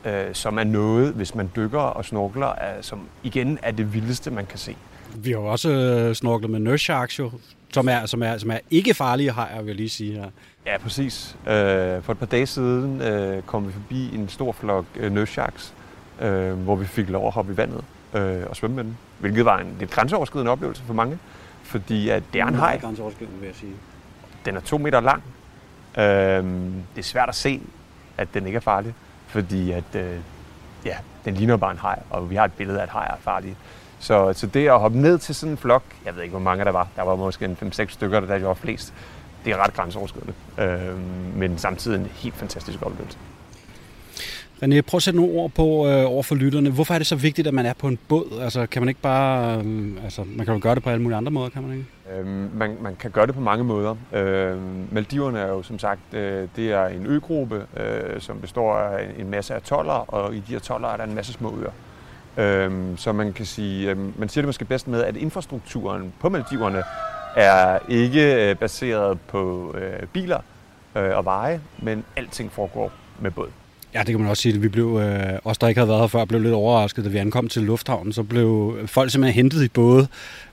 [0.05, 4.31] øh, som er noget, hvis man dykker og snorkler, er, som igen er det vildeste,
[4.31, 4.75] man kan se.
[5.15, 7.31] Vi har jo også øh, snorklet med nurse sharks jo,
[7.73, 10.29] som er, som er, som er ikke farlige hajer, vil jeg lige sige her.
[10.65, 11.35] Ja, præcis.
[11.47, 15.31] Øh, for et par dage siden øh, kom vi forbi en stor flok øh, nurse
[15.33, 15.73] sharks,
[16.21, 18.97] øh, hvor vi fik lov at hoppe i vandet øh, og svømme med den.
[19.19, 21.17] Hvilket var en lidt grænseoverskridende oplevelse for mange,
[21.63, 22.79] fordi at det er en haj.
[22.79, 23.73] grænseoverskridende, vil jeg sige.
[24.45, 25.23] Den er to meter lang.
[25.97, 26.03] Øh,
[26.95, 27.61] det er svært at se,
[28.17, 28.93] at den ikke er farlig,
[29.27, 30.15] fordi at, øh,
[30.85, 33.17] ja, den ligner bare en haj, og vi har et billede af, at hajer er
[33.21, 33.55] farlige.
[34.01, 36.65] Så, så det at hoppe ned til sådan en flok, jeg ved ikke, hvor mange
[36.65, 38.93] der var, der var måske en 5-6 stykker, der var flest,
[39.45, 40.97] det er ret grænseoverskridende, øh,
[41.35, 43.17] men samtidig en helt fantastisk oplevelse.
[44.63, 46.69] René, prøv at sætte nogle ord på øh, over for lytterne.
[46.69, 48.39] Hvorfor er det så vigtigt, at man er på en båd?
[48.41, 49.57] Altså, kan man ikke bare...
[49.65, 52.19] Øh, altså, man kan jo gøre det på alle mulige andre måder, kan man ikke?
[52.19, 53.95] Øhm, man, man kan gøre det på mange måder.
[54.13, 59.07] Øhm, Maldiverne er jo som sagt, øh, det er en øgruppe, øh, som består af
[59.17, 61.71] en masse atoller, og i de atoller er der en masse små øer.
[62.37, 66.29] Øhm, så man kan sige, øhm, man siger det måske bedst med, at infrastrukturen på
[66.29, 66.83] Maldiverne
[67.35, 70.39] er ikke øh, baseret på øh, biler
[70.95, 73.49] øh, og veje, men alting foregår med båd.
[73.93, 74.61] Ja, det kan man også sige.
[74.61, 77.17] Vi blev, øh, os der ikke havde været her før, blev lidt overrasket, da vi
[77.17, 78.13] ankom til lufthavnen.
[78.13, 80.07] Så blev folk simpelthen hentet i både.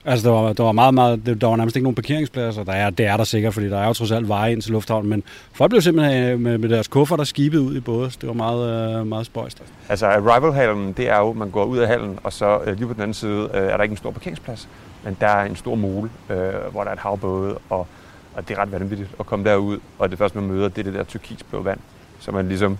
[0.05, 2.63] Altså, der var, der var meget, meget, der var nærmest ikke nogen parkeringspladser.
[2.63, 4.71] Der er, det er der sikkert, fordi der er jo trods alt veje ind til
[4.71, 5.09] lufthavnen.
[5.09, 5.23] Men
[5.53, 8.09] folk blev simpelthen øh, med, med deres kuffer, der skibet ud i både.
[8.09, 9.63] Det var meget, øh, meget spøjst.
[9.89, 12.93] Altså, arrival-hallen, det er jo, man går ud af hallen, og så øh, lige på
[12.93, 14.67] den anden side øh, er der ikke en stor parkeringsplads.
[15.03, 16.37] Men der er en stor mole, øh,
[16.71, 17.87] hvor der er et havbåde, og,
[18.33, 19.79] og det er ret vanvittigt at komme derud.
[19.99, 21.79] Og det første, man møder, det er det der turkisblå vand,
[22.19, 22.77] så man ligesom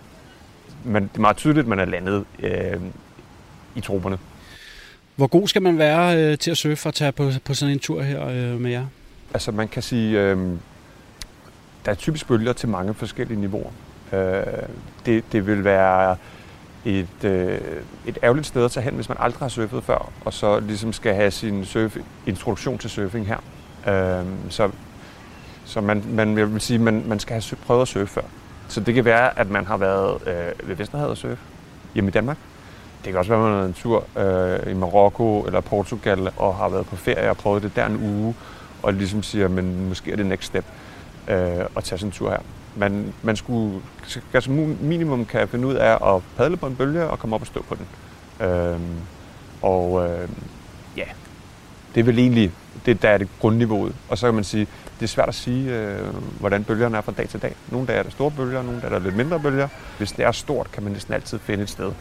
[0.85, 2.79] man, det er meget tydeligt, at man er landet øh,
[3.75, 4.17] i troberne.
[5.15, 7.79] Hvor god skal man være øh, til at surfe og tage på, på sådan en
[7.79, 8.85] tur her øh, med jer?
[9.33, 10.37] Altså man kan sige, øh,
[11.85, 13.71] der er typisk bølger til mange forskellige niveauer.
[14.13, 14.43] Øh,
[15.05, 16.17] det, det vil være
[16.85, 17.59] et, øh,
[18.05, 20.93] et ærgerligt sted at tage hen, hvis man aldrig har surfet før, og så ligesom
[20.93, 23.37] skal have sin surf, introduktion til surfing her.
[23.87, 24.71] Øh, så
[25.65, 28.21] så man, man jeg vil sige, man, man skal have prøvet at surfe før.
[28.69, 31.39] Så det kan være, at man har været øh, ved Vesterhavet og surf
[31.93, 32.37] hjemme i Danmark.
[33.03, 36.31] Det kan også være, at man har været en tur øh, i Marokko eller Portugal
[36.37, 38.35] og har været på ferie og prøvet det der en uge,
[38.83, 40.65] og ligesom siger, men måske er det next step
[41.27, 41.35] øh,
[41.77, 42.39] at tage sådan en tur her.
[42.75, 43.81] Man, man skulle
[44.33, 44.51] altså
[44.81, 47.63] minimum kan finde ud af at padle på en bølge og komme op og stå
[47.69, 47.87] på den.
[48.47, 48.79] Øh,
[49.61, 50.29] og øh,
[50.97, 51.05] ja,
[51.95, 52.51] det er vel egentlig
[52.85, 53.95] det, der er det grundniveauet.
[54.09, 54.67] Og så kan man sige,
[54.99, 57.55] det er svært at sige, øh, hvordan bølgerne er fra dag til dag.
[57.71, 59.67] Nogle dage er der store bølger, nogle dage er der lidt mindre bølger.
[59.97, 61.91] Hvis det er stort, kan man næsten altid finde et sted,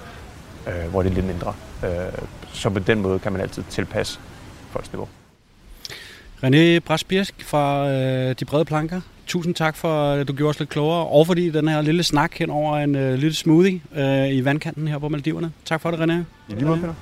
[0.67, 1.55] øh, hvor det er lidt mindre.
[1.85, 1.91] Øh,
[2.53, 4.21] så på den måde kan man altid tilpasse
[4.71, 5.09] folks niveau.
[6.45, 9.01] René Brasbirsk fra øh, De Brede Planker.
[9.27, 12.35] Tusind tak for, at du gjorde os lidt klogere, og fordi den her lille snak
[12.35, 15.53] hen over en øh, lille smoothie øh, i vandkanten her på Maldiverne.
[15.65, 16.13] Tak for det, René.
[16.13, 16.95] I lige måde, Peter.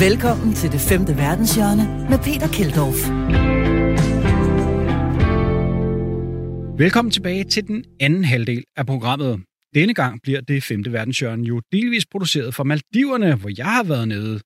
[0.00, 3.00] Velkommen til det femte verdenshjørne med Peter Keldorf.
[6.78, 9.40] Velkommen tilbage til den anden halvdel af programmet.
[9.74, 14.08] Denne gang bliver det femte verdenshjørne jo delvis produceret fra Maldiverne, hvor jeg har været
[14.08, 14.40] nede.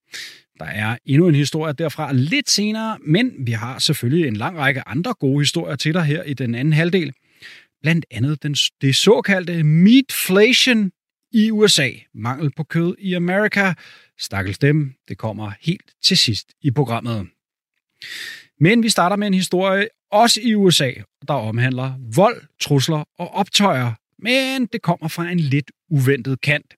[0.59, 4.89] Der er endnu en historie derfra lidt senere, men vi har selvfølgelig en lang række
[4.89, 7.13] andre gode historier til dig her i den anden halvdel.
[7.83, 10.91] Blandt andet den, det såkaldte meatflation
[11.33, 13.73] i USA, mangel på kød i Amerika.
[14.19, 17.29] Stakkels dem, det kommer helt til sidst i programmet.
[18.61, 20.93] Men vi starter med en historie også i USA,
[21.29, 26.75] der omhandler vold, trusler og optøjer, men det kommer fra en lidt uventet kant.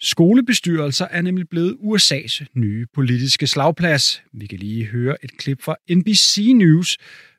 [0.00, 4.22] Skolebestyrelser er nemlig blevet USA's nye politiske slagplads.
[4.32, 6.98] Vi kan lige høre et klip fra NBC News,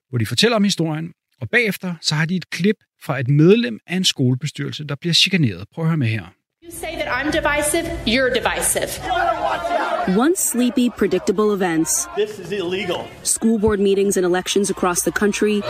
[0.10, 3.80] hvor de fortæller om historien, og bagefter så har de et klip fra et medlem
[3.88, 5.64] af en skolebestyrelse, der bliver chikaneret.
[5.74, 6.24] Prøv at høre med her.
[6.64, 8.92] You say that I'm divisive, you're divisive.
[10.18, 12.08] Once sleepy, predictable events.
[12.18, 13.00] This is illegal.
[13.24, 15.62] School board meetings and elections across the country.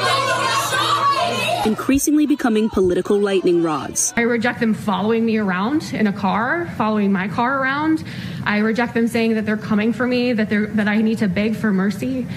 [1.65, 4.13] Increasingly becoming political lightning rods.
[4.17, 8.03] I reject them following me around in a car, following my car around.
[8.45, 11.27] I reject them saying that they're coming for me, that they're that I need to
[11.27, 12.27] beg for mercy.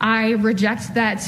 [0.00, 1.20] I reject that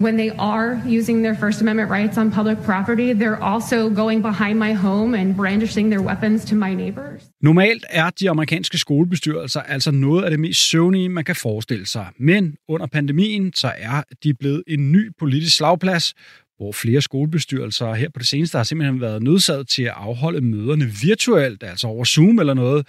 [0.00, 4.58] when they are using their First Amendment rights on public property, they're also going behind
[4.58, 7.22] my home and brandishing their weapons to my neighbors.
[7.42, 12.06] Normalt er de amerikanske skolebestyrelser altså noget af det mest søvnige, man kan forestille sig.
[12.18, 16.14] Men under pandemien, så er de blevet en ny politisk slagplads,
[16.56, 20.84] hvor flere skolebestyrelser her på det seneste har simpelthen været nødsaget til at afholde møderne
[21.02, 22.86] virtuelt, altså over Zoom eller noget,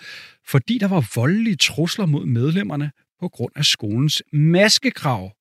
[0.47, 2.91] fordi der var voldelige trusler mod medlemmerne
[3.21, 5.31] på grund af skolens maskekrav.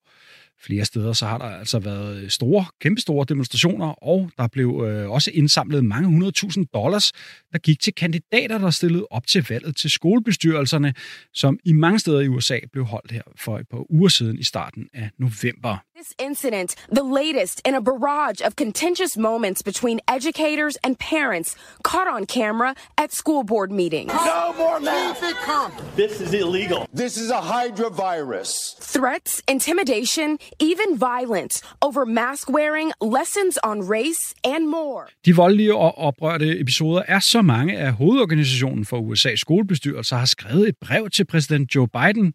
[0.61, 5.09] Flere steder så har der altså været øh, store, kæmpestore demonstrationer, og der blev øh,
[5.09, 7.11] også indsamlet mange hundredtusind dollars,
[7.51, 10.93] der gik til kandidater, der stillede op til valget til skolebestyrelserne,
[11.33, 14.43] som i mange steder i USA blev holdt her for et par uger siden i
[14.43, 15.77] starten af november.
[15.99, 22.07] This incident, the latest in a barrage of contentious moments between educators and parents caught
[22.07, 24.13] on camera at school board meetings.
[24.13, 25.19] No more masks.
[25.19, 25.71] Keep it calm.
[25.97, 26.87] This is illegal.
[26.95, 28.77] This is a Hydra virus.
[28.79, 35.03] Threats, intimidation, even violence over mask wearing, lessons on race and more.
[35.25, 40.67] De voldelige og oprørte episoder er så mange, at hovedorganisationen for USA's skolebestyrelser har skrevet
[40.67, 42.33] et brev til præsident Joe Biden.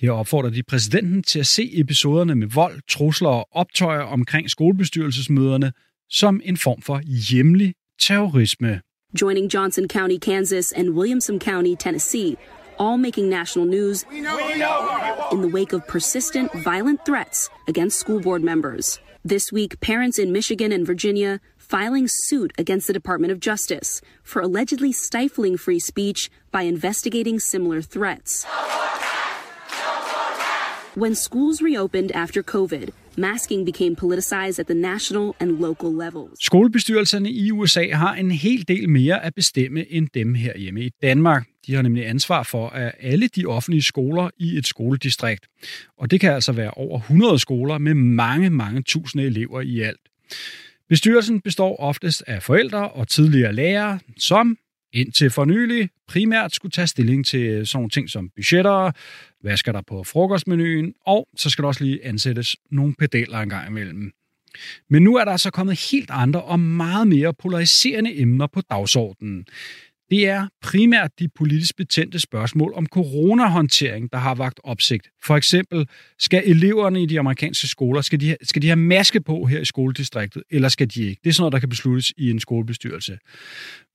[0.00, 5.72] Her opfordrer de præsidenten til at se episoderne med vold, trusler og optøjer omkring skolebestyrelsesmøderne
[6.10, 8.80] som en form for hjemlig terrorisme.
[9.22, 12.36] Joining Johnson County, Kansas and Williamson County, Tennessee,
[12.78, 14.04] all making national news
[15.32, 19.00] in the wake of persistent violent threats against school board members.
[19.28, 24.42] This week, parents in Michigan and Virginia filing suit against the Department of Justice for
[24.42, 28.46] allegedly stifling free speech by investigating similar threats.
[30.98, 36.44] When schools reopened after COVID, masking became politicized at the national and local levels.
[36.44, 41.46] Skolebestyrelserne i USA har en hel del mere at bestemme end dem herhjemme i Danmark.
[41.66, 45.46] De har nemlig ansvar for at alle de offentlige skoler i et skoledistrikt.
[45.98, 50.00] Og det kan altså være over 100 skoler med mange, mange tusinde elever i alt.
[50.88, 54.58] Bestyrelsen består oftest af forældre og tidligere lærere, som
[54.96, 58.92] indtil for nylig primært skulle tage stilling til øh, sådan nogle ting som budgetter,
[59.40, 63.48] hvad skal der på frokostmenuen, og så skal der også lige ansættes nogle pedaler en
[63.48, 64.12] gang imellem.
[64.90, 69.46] Men nu er der altså kommet helt andre og meget mere polariserende emner på dagsordenen.
[70.10, 75.08] Det er primært de politisk betændte spørgsmål om coronahåndtering, der har vagt opsigt.
[75.24, 79.44] For eksempel, skal eleverne i de amerikanske skoler, skal de, skal de have maske på
[79.44, 81.20] her i skoledistriktet, eller skal de ikke?
[81.24, 83.18] Det er sådan noget, der kan besluttes i en skolebestyrelse.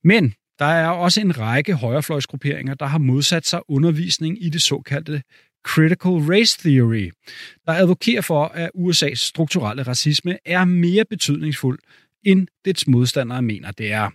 [0.04, 5.22] Men der er også en række højrefløjsgrupperinger, der har modsat sig undervisning i det såkaldte
[5.64, 7.10] Critical Race Theory,
[7.66, 11.78] der advokerer for, at USA's strukturelle racisme er mere betydningsfuld,
[12.24, 14.10] end dets modstandere mener, det er.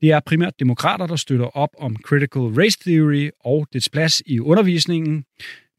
[0.00, 4.40] Det er primært demokrater, der støtter op om Critical Race Theory og dets plads i
[4.40, 5.24] undervisningen,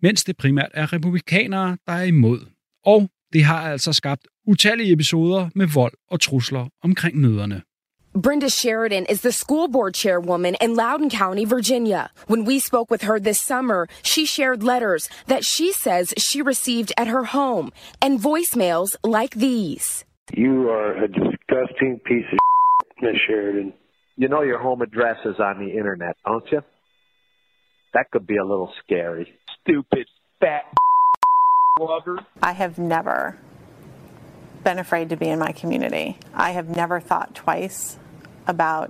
[0.01, 2.39] mens det primært er republikanere, der er imod.
[2.85, 7.61] Og det har altså skabt utallige episoder med vold og trusler omkring møderne.
[8.15, 12.11] Brenda Sheridan is the school board chairwoman in Loudoun County, Virginia.
[12.27, 16.93] When we spoke with her this summer, she shared letters that she says she received
[16.95, 17.71] at her home
[18.03, 20.05] and voicemails like these.
[20.31, 23.73] You are a disgusting piece of Miss Sheridan.
[24.15, 26.61] You know your home address is on the internet, don't you?
[27.95, 29.33] That could be a little scary.
[29.63, 30.05] Stupid,
[30.39, 30.65] fat
[31.79, 32.19] lover.
[32.43, 33.39] I have never
[34.63, 36.19] been afraid to be in my community.
[36.31, 37.97] I have never thought twice
[38.47, 38.89] about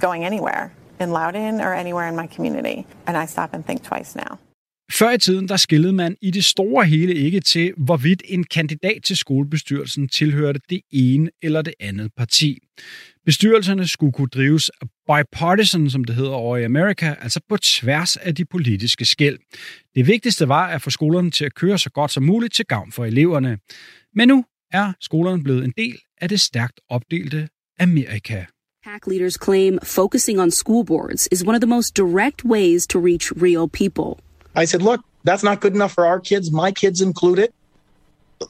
[0.00, 2.86] going anywhere in Loudon or anywhere in my community.
[3.06, 4.38] And I stop and think twice now.
[4.92, 9.02] Før i tiden, der skillede man i det store hele ikke til, hvorvidt en kandidat
[9.04, 12.58] til skolebestyrelsen tilhørte det ene eller det andet parti.
[13.26, 14.70] Bestyrelserne skulle kunne drives
[15.06, 19.38] bipartisan, som det hedder over i Amerika, altså på tværs af de politiske skæld.
[19.94, 22.92] Det vigtigste var at få skolerne til at køre så godt som muligt til gavn
[22.92, 23.58] for eleverne.
[24.14, 27.48] Men nu er skolerne blevet en del af det stærkt opdelte
[27.80, 28.44] Amerika.
[28.84, 32.98] PAC leaders claim focusing on school boards is one of the most direct ways to
[32.98, 34.20] reach real people.
[34.54, 37.50] I said, look, that's not good enough for our kids, my kids included.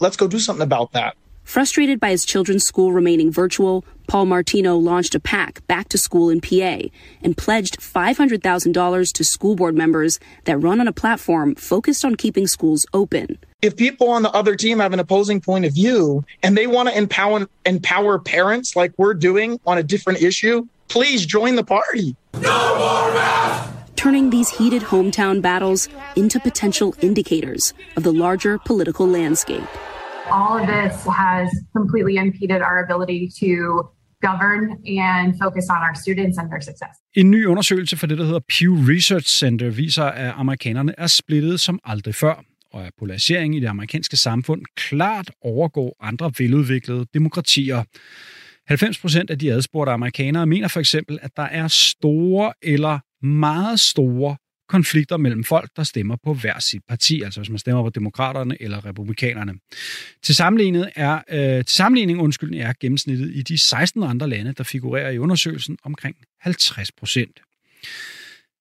[0.01, 1.15] Let's go do something about that.
[1.45, 6.31] Frustrated by his children's school remaining virtual, Paul Martino launched a PAC back to school
[6.31, 6.89] in PA
[7.23, 12.47] and pledged $500,000 to school board members that run on a platform focused on keeping
[12.47, 13.39] schools open.
[13.63, 16.89] If people on the other team have an opposing point of view and they want
[16.89, 22.17] to empower empower parents like we're doing on a different issue, please join the party.
[22.35, 23.95] No more math!
[23.97, 29.65] Turning these heated hometown battles into potential indicators of the larger political landscape.
[30.33, 33.51] All of this has completely impeded our ability to
[34.27, 34.63] govern
[35.05, 36.95] and focus on our students and their success.
[37.17, 41.61] En ny undersøgelse fra det, der hedder Pew Research Center, viser, at amerikanerne er splittet
[41.61, 47.83] som aldrig før, og at polariseringen i det amerikanske samfund klart overgår andre veludviklede demokratier.
[48.69, 53.81] 90 procent af de adspurgte amerikanere mener for eksempel, at der er store eller meget
[53.81, 54.37] store
[54.69, 58.63] konflikter mellem folk, der stemmer på hver sit parti, altså hvis man stemmer på demokraterne
[58.63, 59.55] eller republikanerne.
[60.23, 64.65] Til sammenligning er, øh, til sammenligning undskyld, er gennemsnittet i de 16 andre lande, der
[64.65, 67.41] figurerer i undersøgelsen, omkring 50 procent.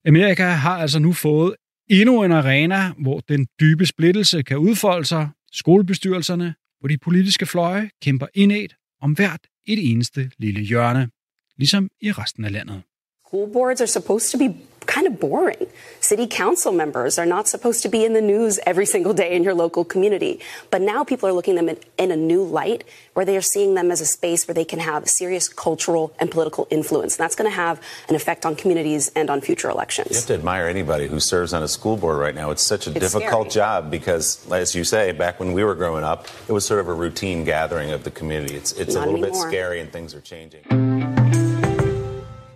[0.06, 1.54] Amerika har altså nu fået
[1.90, 5.28] endnu en arena, hvor den dybe splittelse kan udfolde sig.
[5.52, 11.08] Skolebestyrelserne, hvor de politiske fløje kæmper indet om hvert et eneste lille hjørne,
[11.56, 12.82] ligesom i resten af landet.
[13.26, 14.54] School boards are supposed to be
[14.94, 15.66] kind of boring.
[16.00, 19.42] City council members are not supposed to be in the news every single day in
[19.42, 20.38] your local community.
[20.70, 23.42] But now people are looking at them in, in a new light where they are
[23.54, 27.16] seeing them as a space where they can have serious cultural and political influence.
[27.16, 30.10] And that's going to have an effect on communities and on future elections.
[30.10, 32.50] You have to admire anybody who serves on a school board right now.
[32.50, 33.64] It's such a It's difficult scary.
[33.64, 36.88] job because, as you say, back when we were growing up, it was sort of
[36.88, 38.54] a routine gathering of the community.
[38.54, 40.62] It's, it's a little bit scary and things are changing.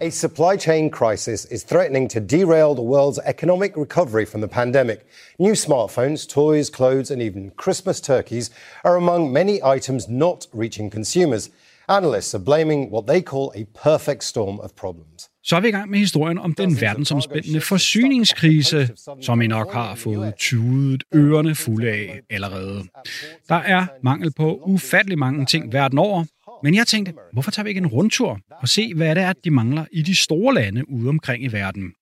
[0.00, 5.04] A supply chain crisis is threatening to derail the world's economic recovery from the pandemic.
[5.40, 8.50] New smartphones, toys, clothes, and even Christmas turkeys
[8.84, 11.50] are among many items not reaching consumers.
[11.88, 15.28] Analysts are blaming what they call a perfect storm of problems.
[15.42, 18.90] Så er vi i gang med historien om den verdensomspændende forsyningskrise,
[19.22, 22.84] som I nok har fået tudet ørerne fulde af allerede.
[23.48, 26.24] Der er mangel på ufattelig mange ting verden over,
[26.62, 29.50] men jeg tænkte, hvorfor tager vi ikke en rundtur og se, hvad det er, de
[29.50, 31.92] mangler i de store lande ude omkring i verden.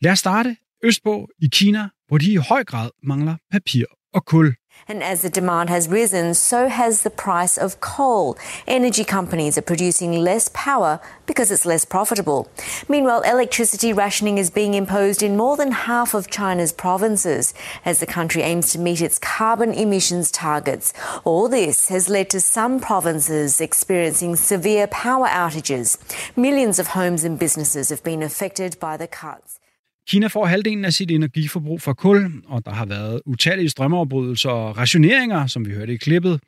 [0.00, 4.54] Lad os starte østpå i Kina, hvor de i høj grad mangler papir og kul.
[4.88, 8.38] And as the demand has risen, so has the price of coal.
[8.68, 12.48] Energy companies are producing less power because it's less profitable.
[12.88, 17.52] Meanwhile, electricity rationing is being imposed in more than half of China's provinces
[17.84, 20.92] as the country aims to meet its carbon emissions targets.
[21.24, 25.98] All this has led to some provinces experiencing severe power outages.
[26.36, 29.58] Millions of homes and businesses have been affected by the cuts.
[30.08, 34.76] Kina får halvdelen af sit energiforbrug fra kul, og der har været utallige strømafbrydelser og
[34.76, 36.40] rationeringer, som vi hørte i klippet.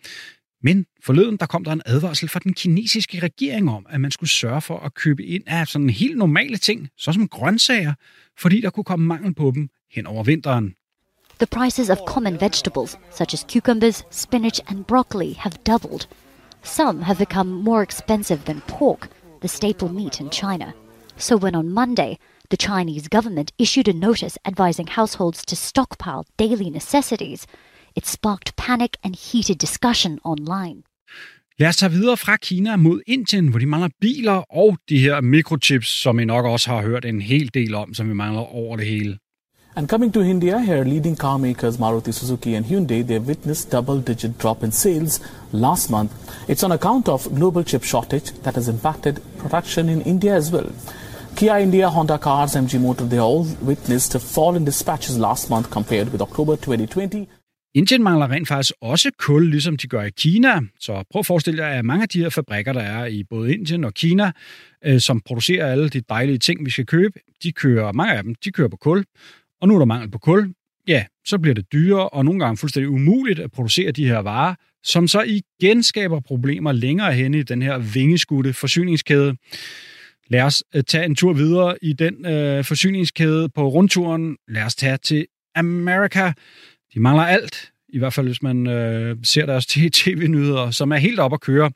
[0.62, 4.31] Men forleden der kom der en advarsel fra den kinesiske regering om, at man skulle
[4.31, 7.94] sørge for at købe ind af sådan helt normale ting, såsom grøntsager,
[8.38, 10.75] fordi der kunne komme mangel på dem hen over vinteren.
[11.38, 16.09] The prices of common vegetables, such as cucumbers, spinach, and broccoli, have doubled.
[16.63, 19.09] Some have become more expensive than pork,
[19.40, 20.73] the staple meat in China.
[21.17, 22.19] So, when on Monday,
[22.51, 27.46] the Chinese government issued a notice advising households to stockpile daily necessities,
[27.94, 30.83] it sparked panic and heated discussion online.
[31.59, 35.21] Lad os tage videre fra Kina mod Indien, hvor de mangler biler og de her
[35.21, 38.77] mikrochips, som I nok også har hørt en hel del om, som vi mangler over
[38.77, 39.19] det hele.
[39.77, 44.38] And coming to India, here leading car makers Maruti Suzuki and Hyundai, they witnessed double-digit
[44.42, 45.21] drop in sales
[45.53, 46.11] last month.
[46.49, 50.73] It's on account of global chip shortage that has impacted production in India as well.
[51.38, 55.70] Kia India, Honda Cars, MG Motor, they all witnessed a fall in dispatches last month
[55.70, 57.26] compared with October 2020.
[57.74, 60.60] Indien mangler rent faktisk også kul, ligesom de gør i Kina.
[60.80, 63.54] Så prøv at forestille jer, at mange af de her fabrikker, der er i både
[63.54, 64.32] Indien og Kina,
[64.84, 68.34] øh, som producerer alle de dejlige ting, vi skal købe, de kører, mange af dem,
[68.44, 69.04] de kører på kul.
[69.60, 70.54] Og nu er der mangel på kul.
[70.88, 74.54] Ja, så bliver det dyrere og nogle gange fuldstændig umuligt at producere de her varer,
[74.84, 79.36] som så igen skaber problemer længere hen i den her vingeskudte forsyningskæde.
[80.31, 84.37] Lad os øh, tage en tur videre i den øh, forsyningskæde på rundturen.
[84.48, 86.33] Lad os tage til Amerika.
[86.94, 89.66] De mangler alt, i hvert fald hvis man øh, ser deres
[90.00, 91.70] tv-nyheder, som er helt op at køre.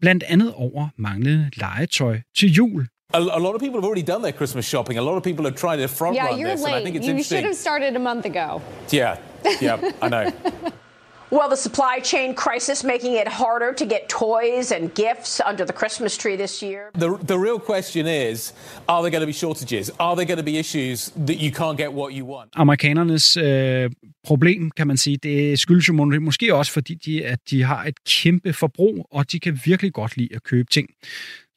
[0.00, 2.86] Blandt andet over manglende legetøj til jul.
[3.14, 4.98] A, a lot of people have already done their Christmas shopping.
[4.98, 6.74] A lot of people are trying to front yeah, run you're this, late.
[6.74, 7.38] and I think it's you interesting.
[7.38, 8.60] should have started a month ago.
[8.92, 9.16] Yeah,
[9.60, 10.32] yeah, I know.
[11.30, 15.72] Well, the supply chain crisis making it harder to get toys and gifts under the
[15.72, 16.90] Christmas tree this year.
[16.94, 18.54] The, the real question is,
[18.88, 19.90] are there going to be shortages?
[19.98, 22.50] Are there going to be issues that you can't get what you want?
[22.56, 23.90] Amerikanernes øh,
[24.24, 27.84] problem, kan man sige, det skyldes jo må- måske også, fordi de, at de har
[27.84, 30.88] et kæmpe forbrug, og de kan virkelig godt lide at købe ting.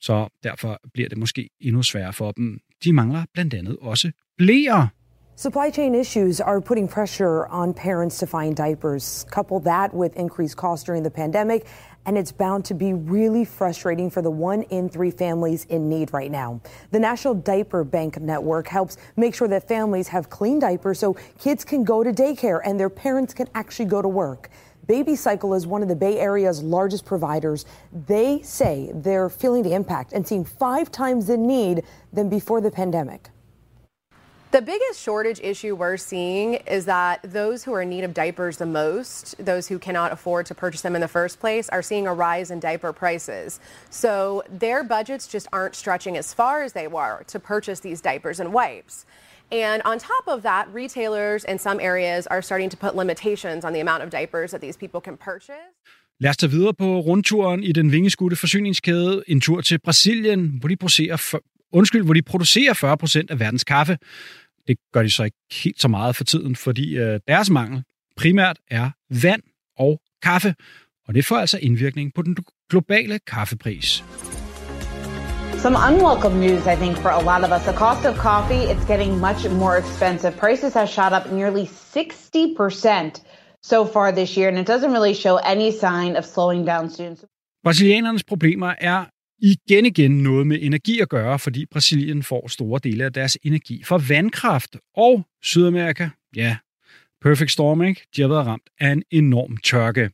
[0.02, 2.60] Så derfor bliver det måske endnu sværere for dem.
[2.84, 4.88] De mangler blandt andet også blæer.
[5.40, 9.26] Supply chain issues are putting pressure on parents to find diapers.
[9.32, 11.66] Couple that with increased costs during the pandemic,
[12.06, 16.12] and it's bound to be really frustrating for the one in three families in need
[16.12, 16.60] right now.
[16.92, 21.64] The National Diaper Bank Network helps make sure that families have clean diapers so kids
[21.64, 24.50] can go to daycare and their parents can actually go to work.
[24.88, 27.64] Baby Cycle is one of the Bay Area's largest providers.
[27.94, 32.72] They say they're feeling the impact and seeing five times the need than before the
[32.72, 33.30] pandemic.
[34.52, 38.58] The biggest shortage issue we're seeing is that those who are in need of diapers
[38.58, 42.08] the most, those who cannot afford to purchase them in the first place, are seeing
[42.08, 43.60] a rise in diaper prices.
[43.92, 48.40] So their budgets just aren't stretching as far as they were to purchase these diapers
[48.40, 49.06] and wipes.
[49.52, 53.74] And on top of that, retailers in some areas are starting to put limitations on
[53.74, 55.70] the amount of diapers that these people can purchase.
[56.20, 59.24] Lad os tage videre på rundturen i den vingeskudte forsyningskæde.
[59.28, 61.40] En tur til Brasilien, hvor de producerer,
[61.74, 63.98] undskyld, hvor de producerer 40 procent af verdens kaffe.
[64.68, 67.84] Det gør de så ikke helt så meget for tiden, fordi øh, deres mangel
[68.18, 69.42] primært er vand
[69.78, 70.56] og kaffe.
[71.08, 72.38] Og det får altså indvirkning på den
[72.70, 74.04] globale kaffepris.
[75.58, 77.64] Some unwelcome news, I think, for a lot of us.
[77.64, 80.32] The cost of coffee, it's getting much more expensive.
[80.38, 83.22] Prices have shot up nearly 60%
[83.72, 87.18] so far this year, and it doesn't really show any sign of slowing down soon.
[87.64, 89.06] Brasilianernes problemer er
[89.42, 93.84] igen igen noget med energi at gøre, fordi Brasilien får store dele af deres energi
[93.84, 94.78] fra vandkraft.
[94.96, 96.58] Og Sydamerika, ja,
[97.22, 98.08] perfect storm, ikke?
[98.16, 100.10] De har været ramt af en enorm tørke.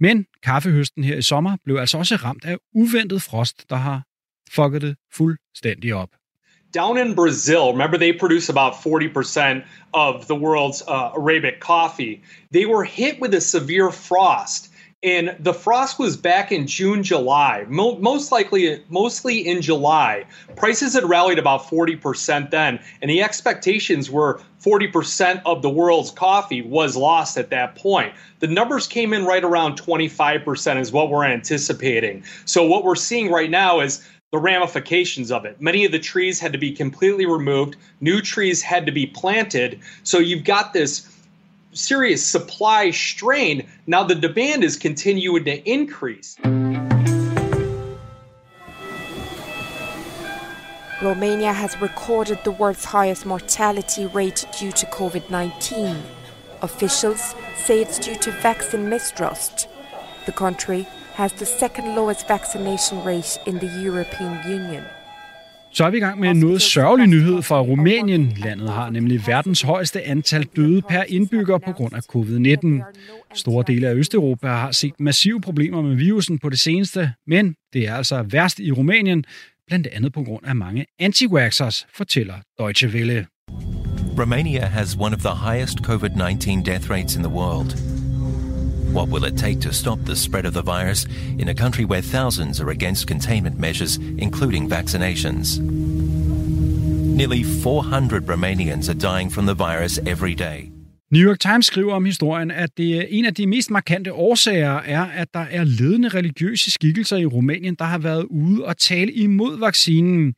[0.00, 4.02] Men kaffehøsten her i sommer blev altså også ramt af uventet frost, der har
[4.50, 6.08] fucket det fuldstændig op.
[6.72, 12.22] down in Brazil, remember they produce about 40% of the world's uh, Arabic coffee.
[12.52, 14.69] They were hit with a severe frost.
[15.02, 20.26] And the frost was back in June, July, mo- most likely, mostly in July.
[20.56, 26.60] Prices had rallied about 40% then, and the expectations were 40% of the world's coffee
[26.60, 28.12] was lost at that point.
[28.40, 32.22] The numbers came in right around 25% is what we're anticipating.
[32.44, 35.62] So what we're seeing right now is the ramifications of it.
[35.62, 39.80] Many of the trees had to be completely removed, new trees had to be planted.
[40.02, 41.19] So you've got this
[41.72, 43.66] serious supply strain.
[43.86, 46.36] Now the demand is continuing to increase.
[51.02, 55.96] Romania has recorded the world's highest mortality rate due to COVID 19.
[56.60, 59.66] Officials say it's due to vaccine mistrust.
[60.26, 64.84] The country has the second lowest vaccination rate in the European Union.
[65.72, 68.32] Så er vi i gang med en noget sørgelig nyhed fra Rumænien.
[68.36, 73.34] Landet har nemlig verdens højeste antal døde per indbygger på grund af covid-19.
[73.34, 77.88] Store dele af Østeuropa har set massive problemer med virusen på det seneste, men det
[77.88, 79.24] er altså værst i Rumænien,
[79.66, 83.26] blandt andet på grund af mange anti-vaxxers, fortæller Deutsche Welle.
[84.18, 87.89] Romania has one of the highest COVID 19 death rates in the world.
[88.92, 91.06] What will it take to stop the spread of the virus
[91.38, 95.60] in a country where thousands are against containment measures, including vaccinations?
[97.20, 100.72] Nearly 400 Romanians are dying from the virus every day.
[101.12, 104.78] New York Times skriver om historien, at det er en af de mest markante årsager
[104.78, 109.12] er, at der er ledende religiøse skikkelser i Rumænien, der har været ude og tale
[109.12, 110.34] imod vaccinen.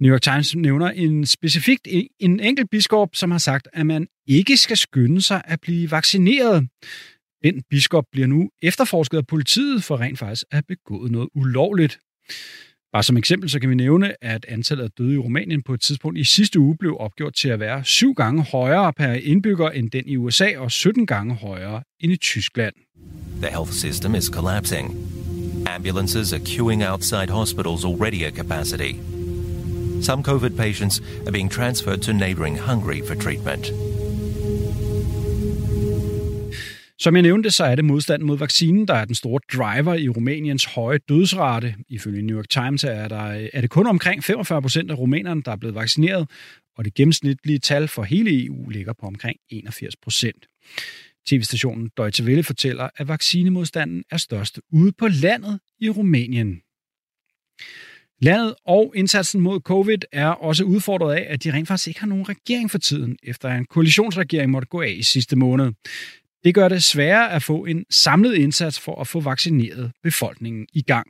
[0.00, 1.88] New York Times nævner en specifikt
[2.20, 6.68] en enkelt biskop, som har sagt, at man ikke skal skynde sig at blive vaccineret.
[7.44, 11.98] Den biskop bliver nu efterforsket af politiet for rent faktisk at have begået noget ulovligt.
[12.92, 15.80] Bare som eksempel så kan vi nævne, at antallet af døde i Rumænien på et
[15.80, 19.90] tidspunkt i sidste uge blev opgjort til at være syv gange højere per indbygger end
[19.90, 22.74] den i USA og 17 gange højere end i Tyskland.
[23.42, 24.96] The health system is collapsing.
[25.66, 28.92] Ambulances are queuing outside hospitals already at capacity.
[30.02, 33.72] Some COVID patients are being transferred to neighboring Hungary for treatment.
[37.02, 40.08] Som jeg nævnte, så er det modstanden mod vaccinen, der er den store driver i
[40.08, 41.74] Rumæniens høje dødsrate.
[41.88, 45.52] Ifølge New York Times er, der, er det kun omkring 45 procent af rumænerne, der
[45.52, 46.30] er blevet vaccineret,
[46.76, 50.46] og det gennemsnitlige tal for hele EU ligger på omkring 81 procent.
[51.26, 56.60] TV-stationen Deutsche Welle fortæller, at vaccinemodstanden er størst ude på landet i Rumænien.
[58.20, 62.06] Landet og indsatsen mod covid er også udfordret af, at de rent faktisk ikke har
[62.06, 65.72] nogen regering for tiden, efter en koalitionsregering måtte gå af i sidste måned.
[66.44, 70.82] Det gør det sværere at få en samlet indsats for at få vaccineret befolkningen i
[70.82, 71.06] gang.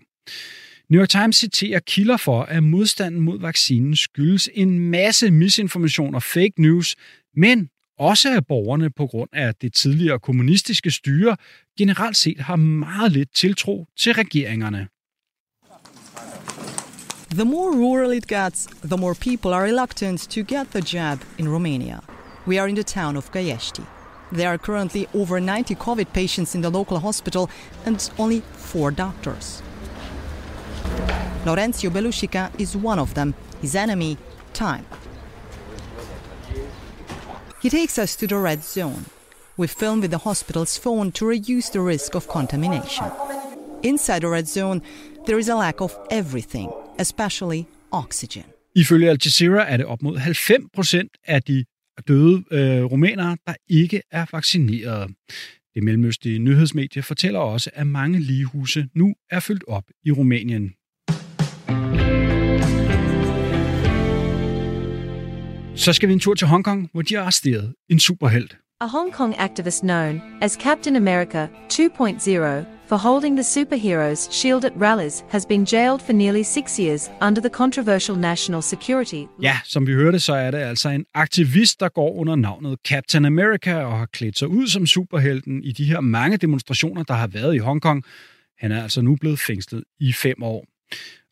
[0.91, 6.23] New York Times citerer kilder for, at modstanden mod vaccinen skyldes en masse misinformation og
[6.23, 6.97] fake news,
[7.37, 7.69] men
[7.99, 11.37] også at borgerne på grund af det tidligere kommunistiske styre
[11.79, 14.89] generelt set har meget lidt tiltro til regeringerne.
[17.31, 21.49] The more rural it gets, the more people are reluctant to get the jab in
[21.49, 21.99] Romania.
[22.47, 23.83] We are in the town of Gayeshti.
[24.33, 27.51] There are currently over 90 COVID patients in the local hospital
[27.85, 29.63] and only four doctors.
[31.45, 33.35] Lorenzo Belushica is one of them.
[33.61, 34.17] His enemy,
[34.55, 34.87] time.
[37.61, 39.05] He takes us to the red zone.
[39.59, 43.11] We film with the hospital's phone to reduce the risk of contamination.
[43.83, 44.81] Inside the red zone,
[45.27, 48.45] there is a lack of everything, especially oxygen.
[48.75, 51.65] Ifølge Al Jazeera er det op mod 90 procent af de
[52.09, 55.11] døde øh, rumænere, der ikke er vaccineret.
[55.75, 60.75] Det mellemøstlige nyhedsmedie fortæller også, at mange ligehuse nu er fyldt op i Rumænien.
[65.77, 68.57] Så skal vi en tur til Hongkong, hvor de har arresteret en superhelt.
[68.81, 74.73] A Hong Kong activist known as Captain America 2.0 for holding the superhero's shield at
[74.77, 79.25] rallies has been jailed for nearly six years under the controversial national security.
[79.43, 83.25] Ja, som vi hørte, så er det altså en aktivist, der går under navnet Captain
[83.25, 87.27] America og har klædt sig ud som superhelten i de her mange demonstrationer, der har
[87.27, 88.03] været i Hongkong.
[88.59, 90.67] Han er altså nu blevet fængslet i fem år.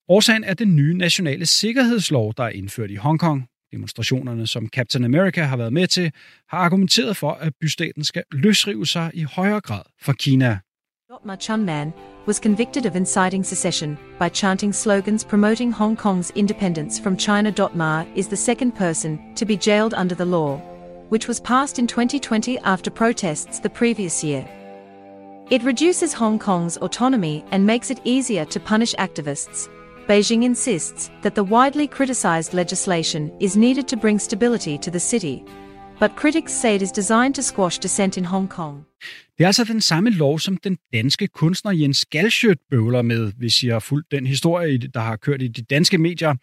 [0.08, 3.46] Årsagen er den nye nationale sikkerhedslov, der er indført i Hongkong.
[3.72, 6.12] Demonstrationerne, som Captain America har været med til,
[6.48, 10.58] har argumenteret for, at bystaten skal løsrive sig i højere grad fra Kina.
[11.24, 11.92] Ma Chunman
[12.26, 17.52] was convicted of inciting secession by chanting slogans promoting Hong Kong's independence from China.
[17.74, 20.58] Ma is the second person to be jailed under the law,
[21.08, 24.48] which was passed in 2020 after protests the previous year.
[25.50, 29.68] It reduces Hong Kong's autonomy and makes it easier to punish activists.
[30.06, 35.44] Beijing insists that the widely criticized legislation is needed to bring stability to the city,
[36.00, 38.86] but critics say it is designed to squash dissent in Hong Kong.
[39.38, 43.62] Det er altså den samme lov, som den danske kunstner Jens Galschødt bøvler med, hvis
[43.62, 46.34] I har fulgt den historie, der har kørt i de danske medier.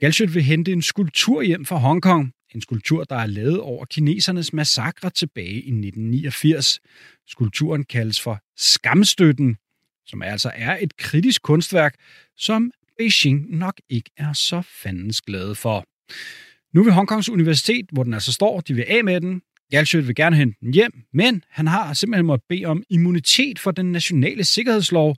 [0.00, 2.32] Galschødt vil hente en skulptur hjem fra Hongkong.
[2.54, 6.80] En skulptur, der er lavet over kinesernes massakre tilbage i 1989.
[7.28, 9.56] Skulpturen kaldes for Skamstøtten,
[10.06, 11.94] som altså er et kritisk kunstværk,
[12.36, 15.84] som Beijing nok ikke er så fandens glade for.
[16.74, 19.42] Nu vil Hongkongs Universitet, hvor den altså står, de vil af med den.
[19.70, 23.70] Galschiøt vil gerne hente den hjem, men han har simpelthen måttet bede om immunitet for
[23.70, 25.16] den nationale sikkerhedslov,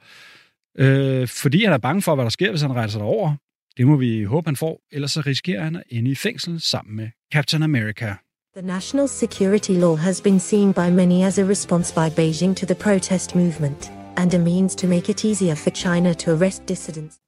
[0.78, 3.36] øh, fordi han er bange for, hvad der sker, hvis han rejser over.
[3.76, 6.96] Det må vi håbe, han får, ellers så risikerer han at ende i fængsel sammen
[6.96, 8.14] med Captain America.
[8.56, 12.66] The national security law has been seen by many as a response by Beijing to
[12.66, 17.21] the protest movement, and a means to make it easier for China to arrest dissidents.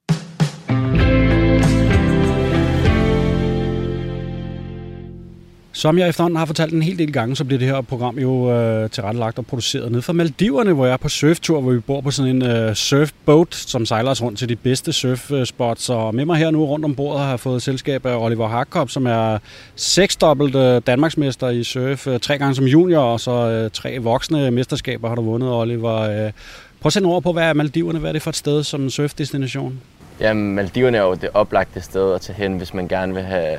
[5.76, 8.52] Som jeg efterhånden har fortalt en hel del gange, så bliver det her program jo
[8.52, 12.00] øh, tilrettelagt og produceret ned fra Maldiverne, hvor jeg er på surftur, hvor vi bor
[12.00, 15.90] på sådan en øh, surfboat, som sejler os rundt til de bedste surfspots.
[15.90, 18.90] Og med mig her nu rundt om bordet har jeg fået selskab af Oliver Harkop,
[18.90, 19.38] som er
[19.76, 24.50] seksdobbelt øh, Danmarksmester i surf, øh, tre gange som junior, og så øh, tre voksne
[24.50, 26.00] mesterskaber har du vundet, Oliver.
[26.00, 26.32] Øh,
[26.80, 27.98] prøv at sende ord på, hvad er Maldiverne?
[27.98, 29.80] Hvad er det for et sted som surfdestination?
[30.20, 33.58] Jamen, Maldiverne er jo det oplagte sted at tage hen, hvis man gerne vil have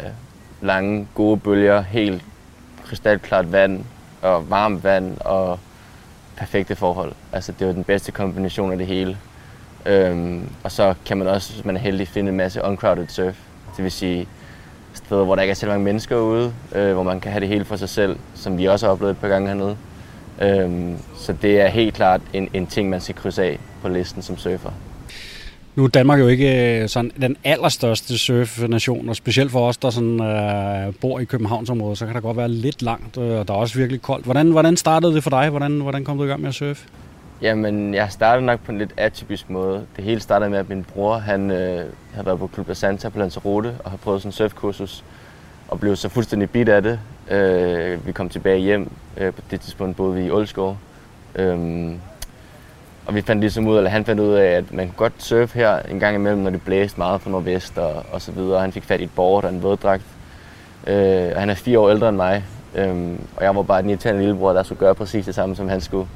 [0.66, 2.24] lange, gode bølger, helt
[2.86, 3.86] krystalklart vand
[4.22, 5.60] og varmt vand og
[6.38, 7.14] perfekte forhold.
[7.34, 9.18] Altså det var den bedste kombination af det hele.
[9.86, 13.36] Øhm, og så kan man også, hvis man er heldig, finde en masse uncrowded surf.
[13.78, 14.28] Det vil sige
[14.94, 17.50] steder, hvor der ikke er så mange mennesker ude, øh, hvor man kan have det
[17.50, 19.78] hele for sig selv, som vi også har oplevet et par gange hernede.
[20.42, 24.22] Øhm, så det er helt klart en, en ting, man skal krydse af på listen
[24.22, 24.72] som surfer.
[25.76, 29.90] Nu er Danmark jo ikke øh, sådan den allerstørste surfnation, og specielt for os, der
[29.90, 33.54] sådan, øh, bor i Københavnsområdet, så kan der godt være lidt langt, øh, og der
[33.54, 34.26] er også virkelig koldt.
[34.26, 35.50] Hvordan, hvordan startede det for dig?
[35.50, 36.88] Hvordan, hvordan kom du i gang med at surfe?
[37.42, 39.86] Jamen, jeg startede nok på en lidt atypisk måde.
[39.96, 43.20] Det hele startede med, at min bror han, øh, havde været på Club Santa på
[43.20, 45.04] Lanzarote og har prøvet sådan en surfkursus
[45.68, 47.00] og blev så fuldstændig bit af det.
[47.32, 48.92] Øh, vi kom tilbage hjem.
[49.18, 50.78] Øh, på det tidspunkt boede vi i Ålskov.
[51.36, 51.92] Øh,
[53.06, 55.60] og vi fandt ligesom ud, eller han fandt ud af, at man kunne godt surfe
[55.60, 58.62] her en gang imellem, når det blæste meget fra nordvest og, og så videre.
[58.62, 60.04] Han fik fat i et board og en våddragt.
[60.88, 62.44] Øh, og han er fire år ældre end mig.
[62.76, 65.70] Øh, og jeg var bare den irriterende lillebror, der skulle gøre præcis det samme, som
[65.70, 66.08] han skulle.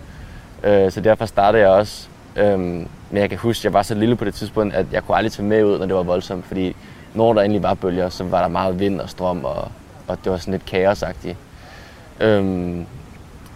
[0.64, 2.08] Øh, så derfor startede jeg også.
[2.36, 5.04] Øh, men jeg kan huske, at jeg var så lille på det tidspunkt, at jeg
[5.04, 6.46] kunne aldrig tage med ud, når det var voldsomt.
[6.46, 6.76] Fordi
[7.14, 9.68] når der endelig var bølger, så var der meget vind og strøm, og,
[10.08, 11.38] og det var sådan lidt kaosagtigt.
[12.20, 12.44] Øh,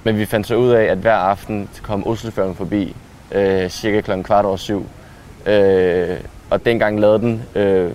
[0.03, 2.95] men vi fandt så ud af, at hver aften kom Osloføren forbi,
[3.33, 4.21] øh, cirka kl.
[4.21, 4.85] kvart over syv.
[5.45, 6.17] Øh,
[6.49, 7.91] og dengang lavede den øh,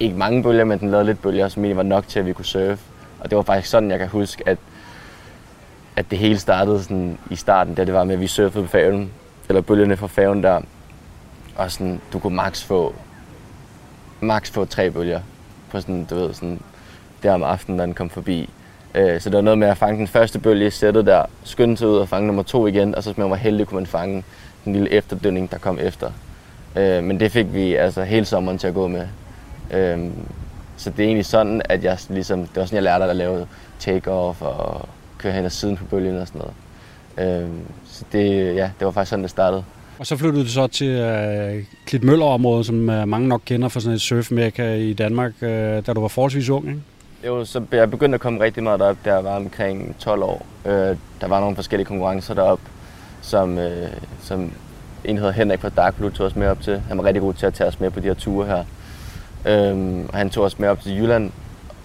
[0.00, 2.32] ikke mange bølger, men den lavede lidt bølger, som egentlig var nok til, at vi
[2.32, 2.78] kunne surfe.
[3.20, 4.58] Og det var faktisk sådan, jeg kan huske, at,
[5.96, 8.70] at det hele startede sådan i starten, da det var med, at vi surfede på
[8.70, 9.10] færgen,
[9.48, 10.60] eller bølgerne fra færgen der.
[11.56, 12.94] Og sådan, du kunne max få,
[14.20, 15.20] max få tre bølger
[15.70, 16.60] på sådan, du ved, sådan,
[17.22, 18.50] der om aftenen, når den kom forbi.
[18.94, 21.76] Øh, så det var noget med at fange den første bølge i sættet der, skynde
[21.76, 23.86] sig ud og fange nummer to igen, og så hvis man var heldig, kunne man
[23.86, 24.24] fange
[24.68, 26.10] den lille efterdønning, der kom efter.
[26.76, 29.06] Øh, men det fik vi altså hele sommeren til at gå med.
[29.70, 29.98] Øh,
[30.76, 33.46] så det er egentlig sådan, at jeg ligesom, det var sådan, jeg lærte at lave
[33.80, 34.88] take-off og
[35.18, 37.42] køre hen ad siden på bølgen og sådan noget.
[37.42, 37.48] Øh,
[37.86, 39.64] så det, ja, det var faktisk sådan, det startede.
[39.98, 43.94] Og så flyttede du så til uh, Klitmøller-området, som uh, mange nok kender fra sådan
[43.94, 46.80] et surfmekka i Danmark, uh, da du var forholdsvis ung, ikke?
[47.26, 50.46] Jo, så jeg begyndte at komme rigtig meget derop, da jeg var omkring 12 år.
[50.66, 52.60] Øh, der var nogle forskellige konkurrencer derop,
[53.28, 54.52] som, øh, som
[55.04, 56.82] en hedder Henrik fra Dark Blue tog os med op til.
[56.88, 58.64] Han var rigtig god til at tage os med på de her ture her.
[59.46, 61.32] Øhm, og han tog os med op til Jylland.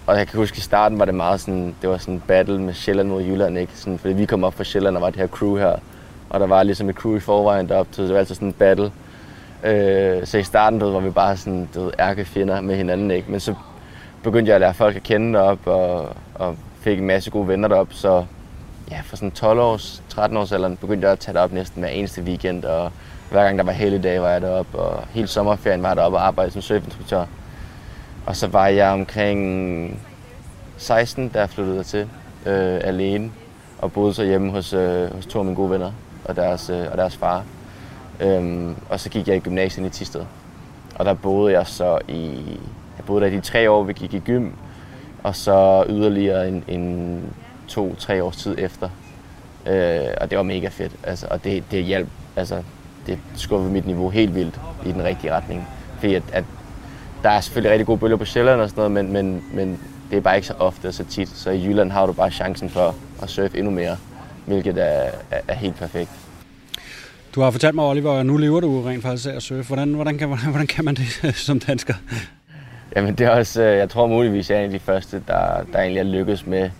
[0.06, 2.22] Og jeg kan huske, at i starten var det meget sådan, det var sådan en
[2.28, 3.72] battle med Sjælland mod Jylland, ikke?
[3.74, 5.76] Sådan, fordi vi kom op fra Sjælland og var det her crew her.
[6.30, 8.52] Og der var ligesom et crew i forvejen derop, så det var altid sådan en
[8.52, 8.92] battle.
[9.64, 13.30] Øh, så i starten var vi bare sådan, du ved, ærkefjender med hinanden, ikke?
[13.30, 13.54] Men så
[14.22, 17.68] begyndte jeg at lære folk at kende derop og, og fik en masse gode venner
[17.68, 17.88] derop.
[17.90, 18.24] Så
[18.90, 21.90] ja, for sådan 12 års, 13 års alderen begyndte jeg at tage derop næsten hver
[21.90, 22.64] eneste weekend.
[22.64, 22.92] Og
[23.30, 24.78] hver gang der var helligdag, var jeg deroppe.
[24.78, 27.24] Og hele sommerferien var jeg deroppe og arbejdede som surfinstruktør.
[28.26, 30.00] Og så var jeg omkring
[30.76, 32.08] 16, da jeg flyttede til
[32.46, 33.30] øh, alene.
[33.78, 35.92] Og boede så hjemme hos, øh, hos to af mine gode venner
[36.24, 37.44] og deres, øh, og deres far.
[38.20, 40.24] Øhm, og så gik jeg i gymnasiet i Tisted.
[40.94, 42.40] Og der boede jeg så i
[42.96, 44.50] jeg boede der i de tre år, vi gik i gym,
[45.22, 47.20] og så yderligere en, en
[47.68, 48.88] to-tre års tid efter.
[49.66, 52.62] Øh, og det var mega fedt, altså, og det, det hjalp, altså,
[53.06, 55.68] det skubbede mit niveau helt vildt i den rigtige retning.
[55.98, 56.44] Fordi at, at
[57.22, 60.16] der er selvfølgelig rigtig gode bølger på Sjælland og sådan noget, men, men, men det
[60.16, 61.28] er bare ikke så ofte og så tit.
[61.28, 63.96] Så i Jylland har du bare chancen for at surfe endnu mere,
[64.46, 66.10] hvilket er, er, er helt perfekt.
[67.34, 69.62] Du har fortalt mig, Oliver, at nu lever du rent faktisk af at surfe.
[69.62, 71.94] Hvordan, hvordan, kan, hvordan kan man det som dansker?
[72.96, 75.64] Jamen det er også, øh, jeg tror muligvis, jeg er en af de første, der,
[75.72, 76.70] der egentlig er lykkedes med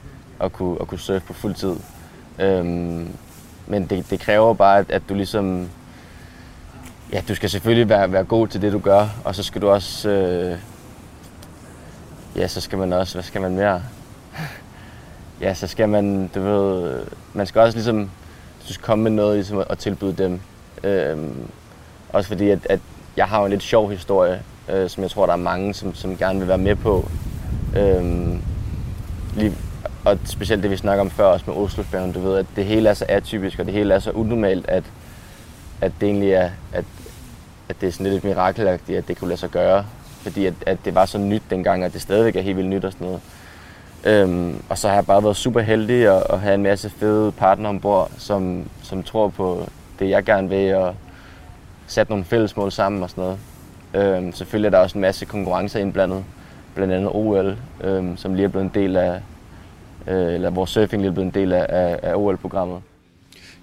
[0.41, 1.77] at kunne, at kunne surfe på fuld tid.
[2.39, 3.09] Øhm,
[3.67, 5.69] men det, det kræver bare, at, at du ligesom...
[7.13, 9.69] Ja, du skal selvfølgelig være, være god til det, du gør, og så skal du
[9.69, 10.09] også...
[10.09, 10.59] Øh,
[12.37, 13.15] ja, så skal man også...
[13.15, 13.83] Hvad skal man mere?
[15.41, 17.03] ja, så skal man, du ved...
[17.33, 18.11] Man skal også ligesom...
[18.69, 20.41] Du skal komme med noget ligesom, at tilbyde dem.
[20.85, 21.49] Øhm,
[22.13, 22.81] også fordi, at, at
[23.17, 25.95] jeg har jo en lidt sjov historie øh, som jeg tror, der er mange, som,
[25.95, 27.09] som gerne vil være med på.
[27.77, 28.43] Øhm,
[29.37, 29.53] lige,
[30.05, 32.89] og specielt det, vi snakker om før også med Oslofærgen, du ved, at det hele
[32.89, 34.85] er så atypisk, og det hele er så unormalt, at,
[35.81, 36.85] at det egentlig er, at,
[37.69, 39.87] at det er sådan lidt et mirakelagtigt, at det kunne lade sig gøre.
[40.23, 42.85] Fordi at, at det var så nyt dengang, og det stadigvæk er helt vildt nyt
[42.85, 43.21] og sådan noget.
[44.05, 47.33] Øhm, og så har jeg bare været super heldig at, at have en masse fede
[47.33, 50.95] partner ombord, som, som tror på det, jeg gerne vil, og
[51.87, 53.39] sat nogle fælles mål sammen og sådan noget.
[53.95, 56.25] Øhm, selvfølgelig er der også en masse konkurrencer indblandet,
[56.75, 59.21] blandt andet OL, øhm, som lige er blevet en del af,
[60.07, 62.83] øh, eller vores surfing lige blevet en del af, af, af OL-programmet.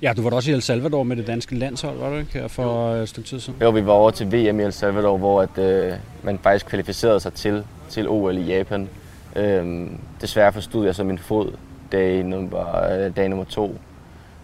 [0.02, 2.94] Ja, du var også i El Salvador med det danske landshold, var du ikke, for
[2.94, 3.60] et stykke tid siden?
[3.62, 7.20] Jo, vi var over til VM i El Salvador, hvor at, øh, man faktisk kvalificerede
[7.20, 8.89] sig til, til OL i Japan.
[9.36, 11.52] Øhm, desværre forstod jeg så min fod
[11.92, 13.76] dag nummer, øh, dag nummer to,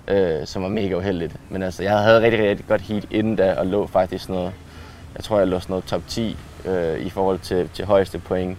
[0.08, 1.36] øh, som var mega uheldigt.
[1.50, 4.54] Men altså, jeg havde rigtig, rigtig godt heat inden da, og lå faktisk noget
[5.18, 8.58] jeg tror, jeg lå sådan noget top 10 øh, i forhold til, til højeste point.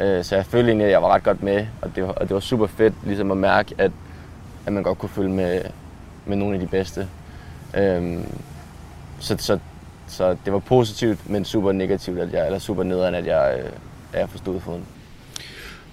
[0.00, 2.28] Øh, så jeg følte egentlig, at jeg var ret godt med, og det var, og
[2.28, 3.90] det var super fedt ligesom at mærke, at,
[4.66, 5.60] at man godt kunne følge med,
[6.26, 7.08] med nogle af de bedste.
[7.76, 8.24] Øhm,
[9.18, 9.58] så, så,
[10.06, 13.70] så det var positivt, men super negativt, at jeg, eller super nederen, at jeg, øh,
[14.12, 14.84] at jeg forstod foden.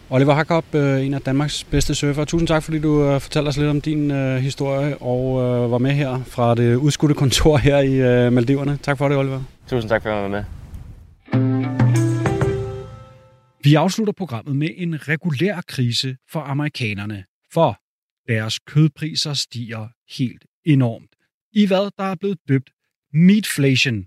[0.10, 2.26] Oliver Hakkop, øh, en af Danmarks bedste surfer.
[2.26, 5.78] Tusind tak, fordi du øh, fortalte os lidt om din uh, historie og uh, var
[5.78, 8.80] med her fra det udskudte kontor her i uh, Maldiverne.
[8.84, 9.40] Tak for det, Oliver.
[9.70, 10.44] Tusind tak for at være med.
[13.64, 17.80] Vi afslutter programmet med en regulær krise for amerikanerne, for
[18.28, 19.88] deres kødpriser stiger
[20.18, 21.16] helt enormt.
[21.52, 22.70] I hvad der er blevet døbt
[23.14, 24.06] meatflation.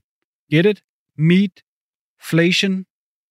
[0.50, 0.82] Get it?
[1.18, 2.84] Meatflation.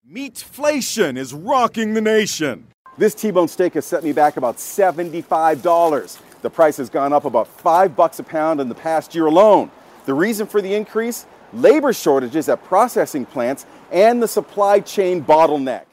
[0.04, 2.66] Meatflation is rocking the nation.
[3.00, 6.22] This T-bone steak has set me back about $75.
[6.42, 9.70] The price has gone up about 5 bucks a pound in the past year alone.
[10.06, 11.26] The reason for the increase?
[11.54, 15.86] Labor shortages at processing plants and the supply chain bottleneck.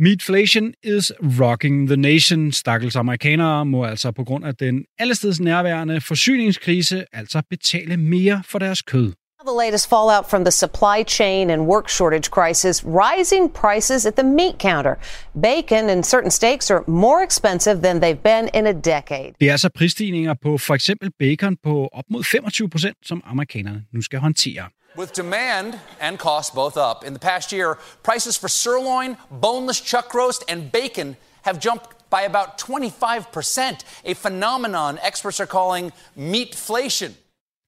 [0.00, 2.52] Meatflation is rocking the nation.
[2.52, 8.58] Stakkels amerikanere må altså på grund af den allesteds nærværende forsyningskrise altså betale mere for
[8.58, 9.12] deres kød.
[9.46, 14.28] The latest fallout from the supply chain and work shortage crisis, rising prices at the
[14.28, 14.94] meat counter.
[15.42, 19.32] Bacon and certain steaks are more expensive than they've been in a decade.
[19.40, 23.82] Det er altså prisstigninger på for eksempel bacon på op mod 25 procent, som amerikanerne
[23.92, 24.64] nu skal håndtere.
[25.00, 30.14] With demand and cost both up in the past year, prices for sirloin, boneless chuck
[30.14, 37.10] roast, and bacon have jumped by about 25%, a phenomenon experts are calling meatflation.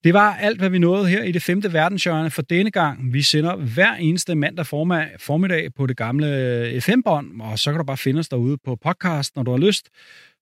[0.05, 3.13] Det var alt, hvad vi nåede her i det femte verdenshjørne for denne gang.
[3.13, 7.85] Vi sender hver eneste mandag formiddag på det gamle øh, FM-bånd, og så kan du
[7.85, 9.89] bare finde os derude på podcast, når du har lyst.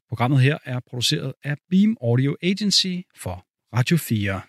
[0.08, 3.44] Programmet her er produceret af Beam Audio Agency for
[3.76, 4.40] Radio 4.